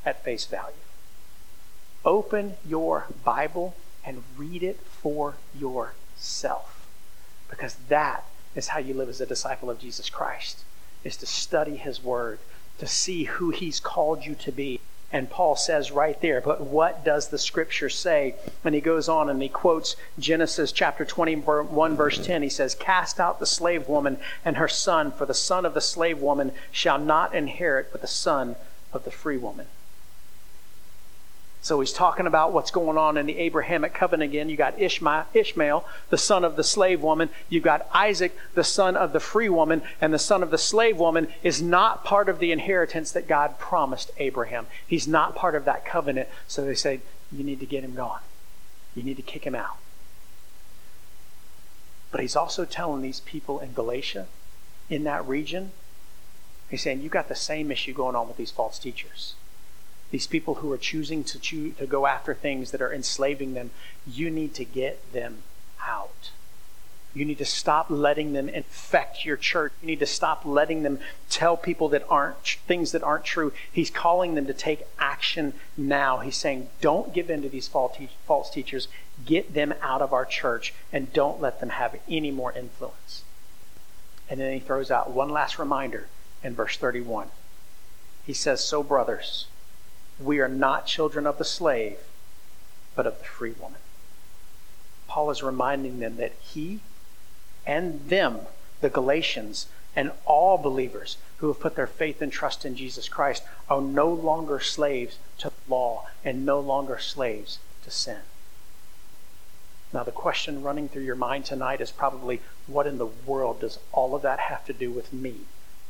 at 0.05 0.23
face 0.25 0.45
value. 0.45 0.75
Open 2.03 2.55
your 2.67 3.05
Bible 3.23 3.75
and 4.05 4.23
read 4.38 4.62
it 4.62 4.77
for 4.81 5.36
yourself 5.57 6.86
because 7.49 7.75
that 7.88 8.25
is 8.55 8.69
how 8.69 8.79
you 8.79 8.93
live 8.93 9.07
as 9.07 9.21
a 9.21 9.25
disciple 9.25 9.69
of 9.69 9.79
Jesus 9.79 10.10
Christ, 10.10 10.65
is 11.05 11.15
to 11.15 11.25
study 11.25 11.77
his 11.77 12.03
word, 12.03 12.39
to 12.77 12.88
see 12.88 13.23
who 13.23 13.51
he's 13.51 13.79
called 13.79 14.25
you 14.25 14.36
to 14.36 14.51
be. 14.51 14.81
And 15.13 15.30
Paul 15.30 15.56
says 15.56 15.91
right 15.91 16.19
there, 16.21 16.39
but 16.39 16.62
what 16.62 17.04
does 17.04 17.28
the 17.28 17.38
scripture 17.38 17.89
say? 17.89 18.36
And 18.63 18.74
he 18.74 18.82
goes 18.82 19.10
on 19.10 19.30
and 19.30 19.41
he 19.41 19.50
quotes 19.50 19.95
Genesis 20.17 20.71
chapter 20.71 21.04
21, 21.04 21.95
verse 21.97 22.17
10. 22.26 22.43
He 22.43 22.50
says, 22.50 22.76
Cast 22.76 23.19
out 23.19 23.39
the 23.39 23.45
slave 23.45 23.89
woman 23.89 24.19
and 24.45 24.58
her 24.58 24.69
son, 24.69 25.12
for 25.12 25.26
the 25.26 25.34
son 25.34 25.65
of 25.65 25.74
the 25.74 25.82
slave 25.82 26.19
woman 26.19 26.54
shall 26.71 26.97
not 26.97 27.36
inherit 27.36 27.91
with 27.91 28.02
the 28.02 28.08
son 28.08 28.56
of 28.93 29.04
the 29.04 29.12
free 29.12 29.38
woman. 29.38 29.67
So 31.63 31.80
he's 31.80 31.93
talking 31.93 32.26
about 32.26 32.54
what's 32.54 32.71
going 32.71 32.97
on 32.97 33.17
in 33.17 33.28
the 33.28 33.38
Abrahamic 33.38 33.93
covenant 33.93 34.32
again. 34.32 34.50
You 34.50 34.58
got 34.58 34.82
Ishmael, 34.82 35.26
Ishmael, 35.32 35.86
the 36.10 36.17
son 36.17 36.43
of 36.43 36.56
the 36.56 36.63
slave 36.63 37.02
woman. 37.02 37.30
You've 37.50 37.63
got 37.63 37.88
Isaac, 37.93 38.36
the 38.56 38.63
son 38.63 38.97
of 38.97 39.13
the 39.13 39.19
free 39.19 39.47
woman. 39.47 39.84
And 40.02 40.12
the 40.12 40.17
son 40.17 40.41
of 40.41 40.50
the 40.50 40.58
slave 40.58 40.97
woman 40.97 41.28
is 41.43 41.62
not 41.62 42.04
part 42.04 42.30
of 42.30 42.39
the 42.39 42.52
inheritance 42.52 43.12
that 43.12 43.28
God 43.28 43.60
promised 43.60 44.10
Abraham. 44.17 44.65
He's 44.88 45.08
not 45.08 45.36
part 45.36 45.54
of 45.54 45.65
that 45.65 45.86
covenant. 45.86 46.30
So 46.47 46.65
they 46.65 46.74
say, 46.74 47.02
you 47.32 47.43
need 47.43 47.60
to 47.60 47.67
get 47.67 47.84
him 47.84 47.93
gone. 47.93 48.21
You 48.95 49.04
need 49.04 49.17
to 49.17 49.24
kick 49.24 49.43
him 49.43 49.56
out. 49.56 49.78
But 52.10 52.21
he's 52.21 52.36
also 52.36 52.65
telling 52.65 53.04
these 53.04 53.19
people 53.19 53.60
in 53.60 53.74
Galatia, 53.74 54.26
in 54.89 55.04
that 55.04 55.28
region, 55.28 55.74
he's 56.71 56.82
saying, 56.82 57.02
you've 57.02 57.12
got 57.12 57.30
the 57.30 57.36
same 57.36 57.71
issue 57.71 57.93
going 57.93 58.15
on 58.15 58.28
with 58.28 58.38
these 58.38 58.52
false 58.52 58.80
teachers 58.80 59.36
these 60.12 60.28
people 60.28 60.56
who 60.56 60.71
are 60.71 60.78
choosing 60.78 61.24
to 61.24 61.39
to 61.39 61.88
go 61.88 62.06
after 62.06 62.34
things 62.34 62.71
that 62.71 62.82
are 62.82 62.93
enslaving 62.93 63.54
them, 63.54 63.71
you 64.06 64.30
need 64.30 64.54
to 64.56 64.65
get 64.65 65.12
them 65.13 65.43
out. 65.86 66.32
You 67.13 67.26
need 67.26 67.39
to 67.39 67.45
stop 67.45 67.88
letting 67.89 68.32
them 68.32 68.47
infect 68.47 69.26
your 69.26 69.36
church. 69.36 69.74
You 69.82 69.88
need 69.88 70.00
to 70.00 70.06
stop 70.06 70.45
letting 70.45 70.84
them 70.84 71.00
tell 71.30 71.58
people 71.58 71.89
that 71.89 72.06
aren't 72.10 72.45
things 72.67 72.93
that 72.93 73.04
aren't 73.04 73.26
true. 73.26 73.52
He's 73.69 73.89
calling 73.89 74.36
them 74.36 74.45
to 74.47 74.54
take 74.54 74.88
action 74.97 75.54
now. 75.76 76.19
He's 76.19 76.38
saying, 76.38 76.69
"Don't 76.80 77.13
give 77.13 77.30
in 77.30 77.41
to 77.41 77.50
these 77.50 77.67
false 77.67 78.50
teachers. 78.50 78.88
Get 79.26 79.54
them 79.54 79.74
out 79.82 80.02
of 80.02 80.13
our 80.13 80.26
church 80.26 80.74
and 80.93 81.12
don't 81.12 81.41
let 81.41 81.60
them 81.60 81.69
have 81.69 82.00
any 82.08 82.32
more 82.32 82.54
influence." 82.54 83.24
And 84.30 84.39
then 84.39 84.54
he 84.54 84.60
throws 84.60 84.89
out 84.89 85.12
one 85.12 85.30
last 85.30 85.60
reminder 85.60 86.08
in 86.41 86.56
verse 86.56 86.78
31. 86.78 87.30
He 88.26 88.34
says, 88.34 88.63
"So 88.63 88.84
brothers, 88.84 89.47
we 90.23 90.39
are 90.39 90.47
not 90.47 90.86
children 90.86 91.25
of 91.25 91.38
the 91.38 91.45
slave, 91.45 91.97
but 92.95 93.07
of 93.07 93.17
the 93.19 93.25
free 93.25 93.51
woman. 93.51 93.79
Paul 95.07 95.29
is 95.29 95.43
reminding 95.43 95.99
them 95.99 96.17
that 96.17 96.34
he 96.41 96.79
and 97.65 98.07
them, 98.10 98.41
the 98.79 98.89
Galatians, 98.89 99.67
and 99.95 100.12
all 100.25 100.57
believers 100.57 101.17
who 101.38 101.47
have 101.47 101.60
put 101.60 101.75
their 101.75 101.88
faith 101.88 102.21
and 102.21 102.31
trust 102.31 102.65
in 102.65 102.75
Jesus 102.75 103.10
Christ 103.10 103.43
are 103.69 103.81
no 103.81 104.07
longer 104.07 104.60
slaves 104.60 105.17
to 105.39 105.49
the 105.49 105.73
law 105.73 106.07
and 106.23 106.45
no 106.45 106.60
longer 106.60 106.97
slaves 106.97 107.60
to 107.84 107.91
sin. 107.91 108.19
Now, 109.93 110.03
the 110.03 110.12
question 110.12 110.63
running 110.63 110.88
through 110.88 111.03
your 111.03 111.15
mind 111.15 111.45
tonight 111.45 111.81
is 111.81 111.91
probably 111.91 112.41
what 112.67 112.88
in 112.88 112.97
the 112.97 113.07
world 113.07 113.60
does 113.60 113.79
all 113.91 114.15
of 114.15 114.21
that 114.21 114.39
have 114.39 114.63
to 114.65 114.73
do 114.73 114.91
with 114.91 115.12
me 115.12 115.41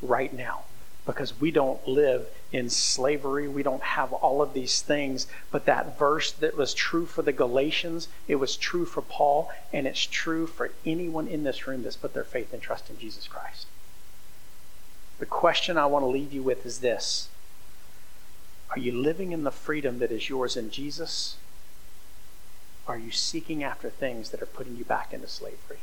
right 0.01 0.33
now? 0.33 0.63
Because 1.05 1.39
we 1.39 1.51
don't 1.51 1.85
live 1.87 2.27
in 2.51 2.69
slavery. 2.69 3.47
We 3.47 3.63
don't 3.63 3.81
have 3.81 4.13
all 4.13 4.41
of 4.41 4.53
these 4.53 4.81
things. 4.81 5.27
But 5.49 5.65
that 5.65 5.97
verse 5.97 6.31
that 6.31 6.55
was 6.55 6.73
true 6.73 7.05
for 7.05 7.21
the 7.21 7.31
Galatians, 7.31 8.07
it 8.27 8.35
was 8.35 8.55
true 8.55 8.85
for 8.85 9.01
Paul, 9.01 9.49
and 9.73 9.87
it's 9.87 10.05
true 10.05 10.45
for 10.45 10.71
anyone 10.85 11.27
in 11.27 11.43
this 11.43 11.67
room 11.67 11.83
that's 11.83 11.95
put 11.95 12.13
their 12.13 12.23
faith 12.23 12.53
and 12.53 12.61
trust 12.61 12.89
in 12.89 12.99
Jesus 12.99 13.27
Christ. 13.27 13.65
The 15.19 15.25
question 15.25 15.77
I 15.77 15.85
want 15.87 16.03
to 16.03 16.07
leave 16.07 16.33
you 16.33 16.43
with 16.43 16.65
is 16.65 16.79
this 16.79 17.29
Are 18.69 18.79
you 18.79 18.91
living 18.91 19.31
in 19.31 19.43
the 19.43 19.51
freedom 19.51 19.99
that 19.99 20.11
is 20.11 20.29
yours 20.29 20.55
in 20.55 20.69
Jesus? 20.69 21.37
Are 22.87 22.97
you 22.97 23.11
seeking 23.11 23.63
after 23.63 23.89
things 23.89 24.31
that 24.31 24.41
are 24.41 24.47
putting 24.47 24.75
you 24.75 24.83
back 24.83 25.13
into 25.13 25.27
slavery? 25.27 25.79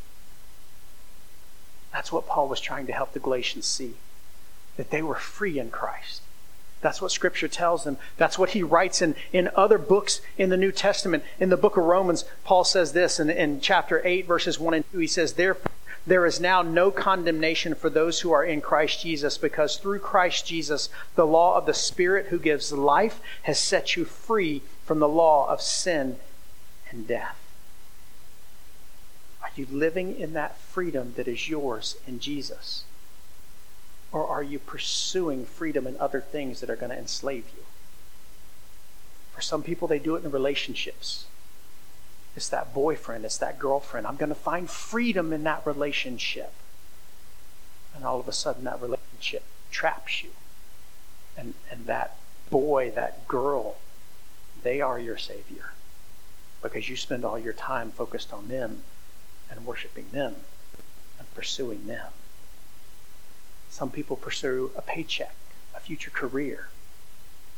That's 1.93 2.13
what 2.13 2.27
Paul 2.27 2.49
was 2.49 2.61
trying 2.61 2.87
to 2.87 2.93
help 2.93 3.13
the 3.13 3.21
Galatians 3.21 3.67
see 3.67 3.95
that 4.79 4.91
they 4.91 5.03
were 5.03 5.17
free 5.17 5.59
in 5.59 5.69
Christ. 5.69 6.23
That's 6.81 7.03
what 7.03 7.11
Scripture 7.11 7.49
tells 7.49 7.83
them. 7.83 7.99
That's 8.17 8.39
what 8.39 8.51
he 8.51 8.63
writes 8.63 9.03
in, 9.03 9.17
in 9.33 9.51
other 9.57 9.77
books 9.77 10.21
in 10.39 10.49
the 10.49 10.57
New 10.57 10.71
Testament. 10.71 11.25
In 11.41 11.51
the 11.51 11.57
book 11.57 11.77
of 11.77 11.85
Romans, 11.85 12.25
Paul 12.45 12.63
says 12.63 12.93
this 12.93 13.19
in, 13.19 13.29
in 13.29 13.61
chapter 13.61 14.01
8, 14.07 14.27
verses 14.27 14.61
1 14.61 14.75
and 14.75 14.93
2. 14.93 14.99
He 14.99 15.07
says, 15.09 15.33
Therefore, 15.33 15.73
there 16.07 16.25
is 16.25 16.41
now 16.41 16.63
no 16.63 16.93
condemnation 16.93 17.75
for 17.75 17.91
those 17.91 18.21
who 18.21 18.31
are 18.31 18.45
in 18.45 18.61
Christ 18.61 19.03
Jesus, 19.03 19.37
because 19.37 19.77
through 19.77 19.99
Christ 19.99 20.47
Jesus, 20.47 20.89
the 21.17 21.27
law 21.27 21.57
of 21.57 21.67
the 21.67 21.75
Spirit 21.75 22.27
who 22.27 22.39
gives 22.39 22.73
life 22.73 23.21
has 23.43 23.59
set 23.59 23.97
you 23.97 24.05
free 24.05 24.63
from 24.87 25.01
the 25.01 25.09
law 25.09 25.49
of 25.49 25.61
sin 25.61 26.17
and 26.91 27.09
death. 27.09 27.37
Are 29.43 29.51
you 29.57 29.67
living 29.71 30.17
in 30.17 30.33
that 30.35 30.57
freedom 30.57 31.15
that 31.17 31.27
is 31.27 31.49
yours 31.49 31.97
in 32.07 32.21
Jesus? 32.21 32.85
Or 34.11 34.27
are 34.27 34.43
you 34.43 34.59
pursuing 34.59 35.45
freedom 35.45 35.87
and 35.87 35.97
other 35.99 36.21
things 36.21 36.61
that 36.61 36.71
are 36.71 36.77
going 36.77 36.91
to 36.91 36.99
enslave 36.99 37.45
you? 37.57 37.65
For 39.33 39.43
some 39.43 39.63
people, 39.63 39.87
they 39.87 39.99
do 39.99 40.17
it 40.17 40.25
in 40.25 40.31
relationships. 40.31 41.27
It's 42.35 42.49
that 42.49 42.73
boyfriend, 42.73 43.25
it's 43.25 43.39
that 43.39 43.59
girlfriend. 43.59 44.07
I'm 44.07 44.17
going 44.17 44.29
to 44.29 44.35
find 44.35 44.71
freedom 44.71 45.33
in 45.33 45.45
that 45.45 45.67
relationship. 45.67 46.53
And 47.95 48.05
all 48.05 48.21
of 48.21 48.29
a 48.29 48.33
sudden, 48.33 48.65
that 48.65 48.81
relationship 48.81 49.45
traps 49.71 50.23
you. 50.23 50.31
And, 51.37 51.55
and 51.71 51.87
that 51.87 52.17
boy, 52.51 52.91
that 52.95 53.29
girl, 53.29 53.77
they 54.63 54.81
are 54.81 54.99
your 54.99 55.19
Savior. 55.19 55.73
Because 56.63 56.89
you 56.89 56.97
spend 56.97 57.25
all 57.25 57.39
your 57.39 57.53
time 57.53 57.91
focused 57.91 58.33
on 58.33 58.49
them 58.49 58.83
and 59.51 59.67
worshiping 59.67 60.07
them 60.13 60.35
and 61.19 61.35
pursuing 61.35 61.87
them. 61.87 62.09
Some 63.79 63.91
people 63.93 64.17
pursue 64.17 64.73
a 64.77 64.83
paycheck, 64.83 65.37
a 65.73 65.79
future 65.79 66.11
career, 66.11 66.67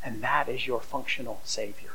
and 0.04 0.22
that 0.22 0.50
is 0.50 0.66
your 0.66 0.82
functional 0.82 1.40
Savior. 1.44 1.92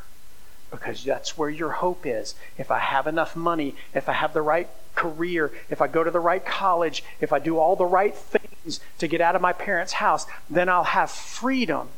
Because 0.72 1.04
that's 1.04 1.38
where 1.38 1.52
your 1.52 1.74
hope 1.74 2.08
is. 2.08 2.34
If 2.58 2.72
I 2.72 2.80
have 2.80 3.06
enough 3.06 3.36
money, 3.36 3.76
if 3.94 4.10
I 4.10 4.14
have 4.14 4.34
the 4.34 4.42
right 4.42 4.68
career, 4.96 5.52
if 5.70 5.80
I 5.80 5.86
go 5.86 6.04
to 6.04 6.10
the 6.10 6.20
right 6.20 6.44
college, 6.44 7.04
if 7.22 7.32
I 7.32 7.38
do 7.38 7.60
all 7.60 7.76
the 7.76 7.86
right 7.86 8.16
things 8.16 8.80
to 8.98 9.08
get 9.08 9.22
out 9.22 9.36
of 9.36 9.44
my 9.44 9.54
parents' 9.54 9.94
house, 9.94 10.26
then 10.50 10.70
I'll 10.70 10.86
have 10.86 11.12
freedom. 11.12 11.90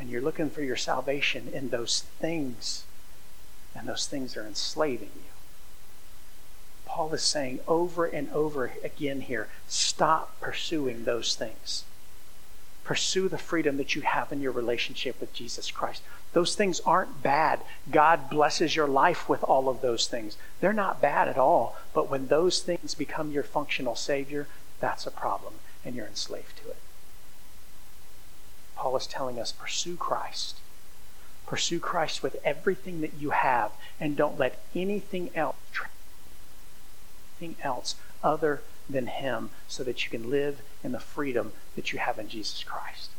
And 0.00 0.10
you're 0.10 0.20
looking 0.20 0.50
for 0.50 0.62
your 0.62 0.74
salvation 0.74 1.48
in 1.54 1.68
those 1.68 2.00
things, 2.18 2.86
and 3.72 3.86
those 3.86 4.08
things 4.08 4.36
are 4.36 4.44
enslaving 4.44 5.12
you. 5.14 5.31
Paul 6.92 7.14
is 7.14 7.22
saying 7.22 7.60
over 7.66 8.04
and 8.04 8.30
over 8.32 8.70
again 8.84 9.22
here 9.22 9.48
stop 9.66 10.38
pursuing 10.42 11.04
those 11.04 11.34
things. 11.34 11.84
Pursue 12.84 13.30
the 13.30 13.38
freedom 13.38 13.78
that 13.78 13.94
you 13.94 14.02
have 14.02 14.30
in 14.30 14.42
your 14.42 14.52
relationship 14.52 15.18
with 15.18 15.32
Jesus 15.32 15.70
Christ. 15.70 16.02
Those 16.34 16.54
things 16.54 16.80
aren't 16.80 17.22
bad. 17.22 17.60
God 17.90 18.28
blesses 18.28 18.76
your 18.76 18.86
life 18.86 19.26
with 19.26 19.42
all 19.42 19.70
of 19.70 19.80
those 19.80 20.06
things. 20.06 20.36
They're 20.60 20.74
not 20.74 21.00
bad 21.00 21.28
at 21.28 21.38
all. 21.38 21.78
But 21.94 22.10
when 22.10 22.26
those 22.26 22.60
things 22.60 22.94
become 22.94 23.30
your 23.30 23.42
functional 23.42 23.96
Savior, 23.96 24.46
that's 24.78 25.06
a 25.06 25.10
problem, 25.10 25.54
and 25.86 25.96
you're 25.96 26.06
enslaved 26.06 26.58
to 26.62 26.68
it. 26.72 26.76
Paul 28.76 28.98
is 28.98 29.06
telling 29.06 29.38
us 29.38 29.50
pursue 29.50 29.96
Christ. 29.96 30.58
Pursue 31.46 31.80
Christ 31.80 32.22
with 32.22 32.36
everything 32.44 33.00
that 33.00 33.14
you 33.18 33.30
have, 33.30 33.70
and 33.98 34.14
don't 34.14 34.38
let 34.38 34.58
anything 34.74 35.30
else 35.34 35.56
anything 37.42 37.62
else 37.64 37.96
other 38.22 38.62
than 38.88 39.06
Him 39.06 39.50
so 39.68 39.82
that 39.84 40.04
you 40.04 40.10
can 40.10 40.30
live 40.30 40.60
in 40.82 40.92
the 40.92 41.00
freedom 41.00 41.52
that 41.76 41.92
you 41.92 41.98
have 41.98 42.18
in 42.18 42.28
Jesus 42.28 42.62
Christ. 42.62 43.10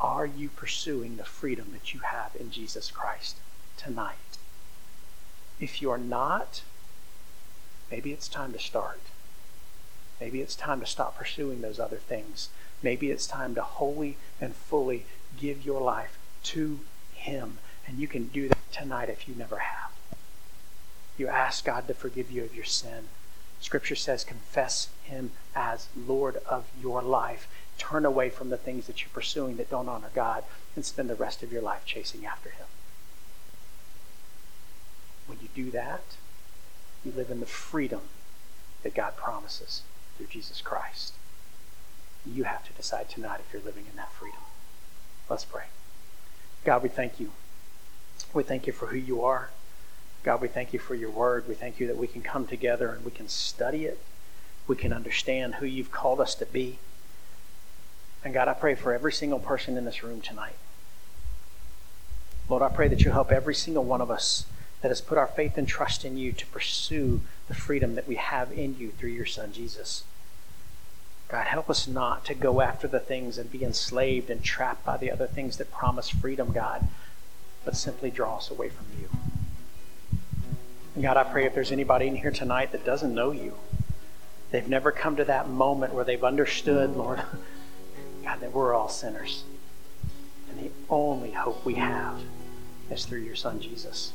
Are 0.00 0.26
you 0.26 0.48
pursuing 0.48 1.16
the 1.16 1.24
freedom 1.24 1.68
that 1.72 1.92
you 1.92 2.00
have 2.00 2.32
in 2.38 2.50
Jesus 2.50 2.90
Christ 2.90 3.36
tonight? 3.76 4.38
If 5.60 5.82
you're 5.82 5.98
not, 5.98 6.62
maybe 7.90 8.12
it's 8.12 8.28
time 8.28 8.52
to 8.52 8.58
start. 8.58 9.00
Maybe 10.20 10.40
it's 10.40 10.54
time 10.54 10.80
to 10.80 10.86
stop 10.86 11.16
pursuing 11.16 11.60
those 11.60 11.80
other 11.80 11.96
things. 11.96 12.48
Maybe 12.82 13.10
it's 13.10 13.26
time 13.26 13.54
to 13.56 13.62
wholly 13.62 14.16
and 14.40 14.54
fully 14.54 15.04
give 15.36 15.64
your 15.64 15.80
life 15.80 16.18
to 16.44 16.80
Him. 17.14 17.58
And 17.86 17.98
you 17.98 18.06
can 18.06 18.28
do 18.28 18.48
that 18.48 18.72
tonight 18.72 19.08
if 19.08 19.26
you 19.28 19.34
never 19.34 19.58
have. 19.58 19.90
You 21.18 21.26
ask 21.28 21.64
God 21.64 21.86
to 21.88 21.94
forgive 21.94 22.30
you 22.30 22.44
of 22.44 22.54
your 22.54 22.64
sin. 22.64 23.08
Scripture 23.60 23.96
says, 23.96 24.22
confess 24.22 24.88
Him 25.02 25.32
as 25.54 25.88
Lord 25.96 26.36
of 26.48 26.66
your 26.80 27.02
life. 27.02 27.48
Turn 27.76 28.06
away 28.06 28.30
from 28.30 28.50
the 28.50 28.56
things 28.56 28.86
that 28.86 29.02
you're 29.02 29.10
pursuing 29.12 29.56
that 29.56 29.70
don't 29.70 29.88
honor 29.88 30.10
God 30.14 30.44
and 30.76 30.84
spend 30.84 31.10
the 31.10 31.16
rest 31.16 31.42
of 31.42 31.52
your 31.52 31.62
life 31.62 31.84
chasing 31.84 32.24
after 32.24 32.50
Him. 32.50 32.66
When 35.26 35.38
you 35.42 35.48
do 35.54 35.70
that, 35.72 36.04
you 37.04 37.12
live 37.14 37.30
in 37.30 37.40
the 37.40 37.46
freedom 37.46 38.02
that 38.82 38.94
God 38.94 39.16
promises 39.16 39.82
through 40.16 40.26
Jesus 40.26 40.60
Christ. 40.60 41.14
You 42.24 42.44
have 42.44 42.64
to 42.66 42.72
decide 42.72 43.08
tonight 43.08 43.40
if 43.40 43.52
you're 43.52 43.62
living 43.62 43.86
in 43.90 43.96
that 43.96 44.12
freedom. 44.12 44.40
Let's 45.28 45.44
pray. 45.44 45.64
God, 46.64 46.82
we 46.82 46.88
thank 46.88 47.18
you. 47.18 47.32
We 48.32 48.42
thank 48.42 48.66
you 48.66 48.72
for 48.72 48.86
who 48.86 48.96
you 48.96 49.22
are. 49.22 49.50
God, 50.22 50.40
we 50.40 50.48
thank 50.48 50.72
you 50.72 50.78
for 50.78 50.94
your 50.94 51.10
word. 51.10 51.48
We 51.48 51.54
thank 51.54 51.80
you 51.80 51.86
that 51.86 51.96
we 51.96 52.06
can 52.06 52.22
come 52.22 52.46
together 52.46 52.90
and 52.90 53.04
we 53.04 53.10
can 53.10 53.28
study 53.28 53.84
it. 53.84 53.98
We 54.66 54.76
can 54.76 54.92
understand 54.92 55.56
who 55.56 55.66
you've 55.66 55.92
called 55.92 56.20
us 56.20 56.34
to 56.36 56.46
be. 56.46 56.78
And 58.24 58.34
God, 58.34 58.48
I 58.48 58.52
pray 58.52 58.74
for 58.74 58.92
every 58.92 59.12
single 59.12 59.38
person 59.38 59.76
in 59.76 59.84
this 59.84 60.02
room 60.02 60.20
tonight. 60.20 60.56
Lord, 62.48 62.62
I 62.62 62.68
pray 62.68 62.88
that 62.88 63.04
you 63.04 63.12
help 63.12 63.30
every 63.30 63.54
single 63.54 63.84
one 63.84 64.00
of 64.00 64.10
us 64.10 64.46
that 64.80 64.88
has 64.88 65.00
put 65.00 65.18
our 65.18 65.26
faith 65.26 65.56
and 65.56 65.68
trust 65.68 66.04
in 66.04 66.16
you 66.16 66.32
to 66.32 66.46
pursue 66.46 67.20
the 67.46 67.54
freedom 67.54 67.94
that 67.94 68.08
we 68.08 68.16
have 68.16 68.52
in 68.52 68.76
you 68.78 68.90
through 68.90 69.10
your 69.10 69.26
Son, 69.26 69.52
Jesus. 69.52 70.04
God, 71.28 71.46
help 71.46 71.68
us 71.68 71.86
not 71.86 72.24
to 72.24 72.34
go 72.34 72.60
after 72.60 72.88
the 72.88 73.00
things 73.00 73.36
and 73.36 73.52
be 73.52 73.62
enslaved 73.62 74.30
and 74.30 74.42
trapped 74.42 74.84
by 74.84 74.96
the 74.96 75.10
other 75.10 75.26
things 75.26 75.58
that 75.58 75.70
promise 75.70 76.08
freedom, 76.08 76.52
God, 76.52 76.88
but 77.64 77.76
simply 77.76 78.10
draw 78.10 78.38
us 78.38 78.50
away 78.50 78.70
from 78.70 78.86
you. 78.98 79.08
God, 81.00 81.16
I 81.16 81.22
pray 81.22 81.46
if 81.46 81.54
there's 81.54 81.70
anybody 81.70 82.08
in 82.08 82.16
here 82.16 82.30
tonight 82.32 82.72
that 82.72 82.84
doesn't 82.84 83.14
know 83.14 83.30
you, 83.30 83.54
they've 84.50 84.68
never 84.68 84.90
come 84.90 85.16
to 85.16 85.24
that 85.24 85.48
moment 85.48 85.94
where 85.94 86.04
they've 86.04 86.24
understood, 86.24 86.96
Lord, 86.96 87.22
God, 88.24 88.40
that 88.40 88.52
we're 88.52 88.74
all 88.74 88.88
sinners. 88.88 89.44
And 90.50 90.58
the 90.58 90.70
only 90.90 91.30
hope 91.30 91.64
we 91.64 91.74
have 91.74 92.20
is 92.90 93.04
through 93.04 93.20
your 93.20 93.36
Son, 93.36 93.60
Jesus. 93.60 94.12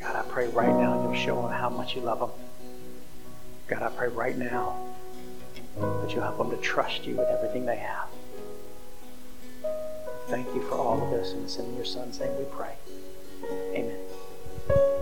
God, 0.00 0.16
I 0.16 0.22
pray 0.22 0.48
right 0.48 0.74
now 0.74 1.00
you'll 1.02 1.14
show 1.14 1.40
them 1.42 1.52
how 1.52 1.70
much 1.70 1.94
you 1.94 2.02
love 2.02 2.18
them. 2.18 2.30
God, 3.68 3.82
I 3.82 3.88
pray 3.88 4.08
right 4.08 4.36
now 4.36 4.76
that 5.78 6.12
you'll 6.12 6.22
help 6.22 6.38
them 6.38 6.50
to 6.50 6.56
trust 6.56 7.06
you 7.06 7.16
with 7.16 7.28
everything 7.28 7.66
they 7.66 7.76
have. 7.76 8.08
Thank 10.26 10.52
you 10.54 10.62
for 10.62 10.74
all 10.74 11.02
of 11.04 11.10
this. 11.10 11.32
And 11.32 11.44
it's 11.44 11.56
in 11.56 11.76
your 11.76 11.84
Son's 11.84 12.18
name 12.18 12.36
we 12.36 12.44
pray. 12.46 12.74
Amen 13.74 13.96
thank 14.72 14.96
you 14.96 15.01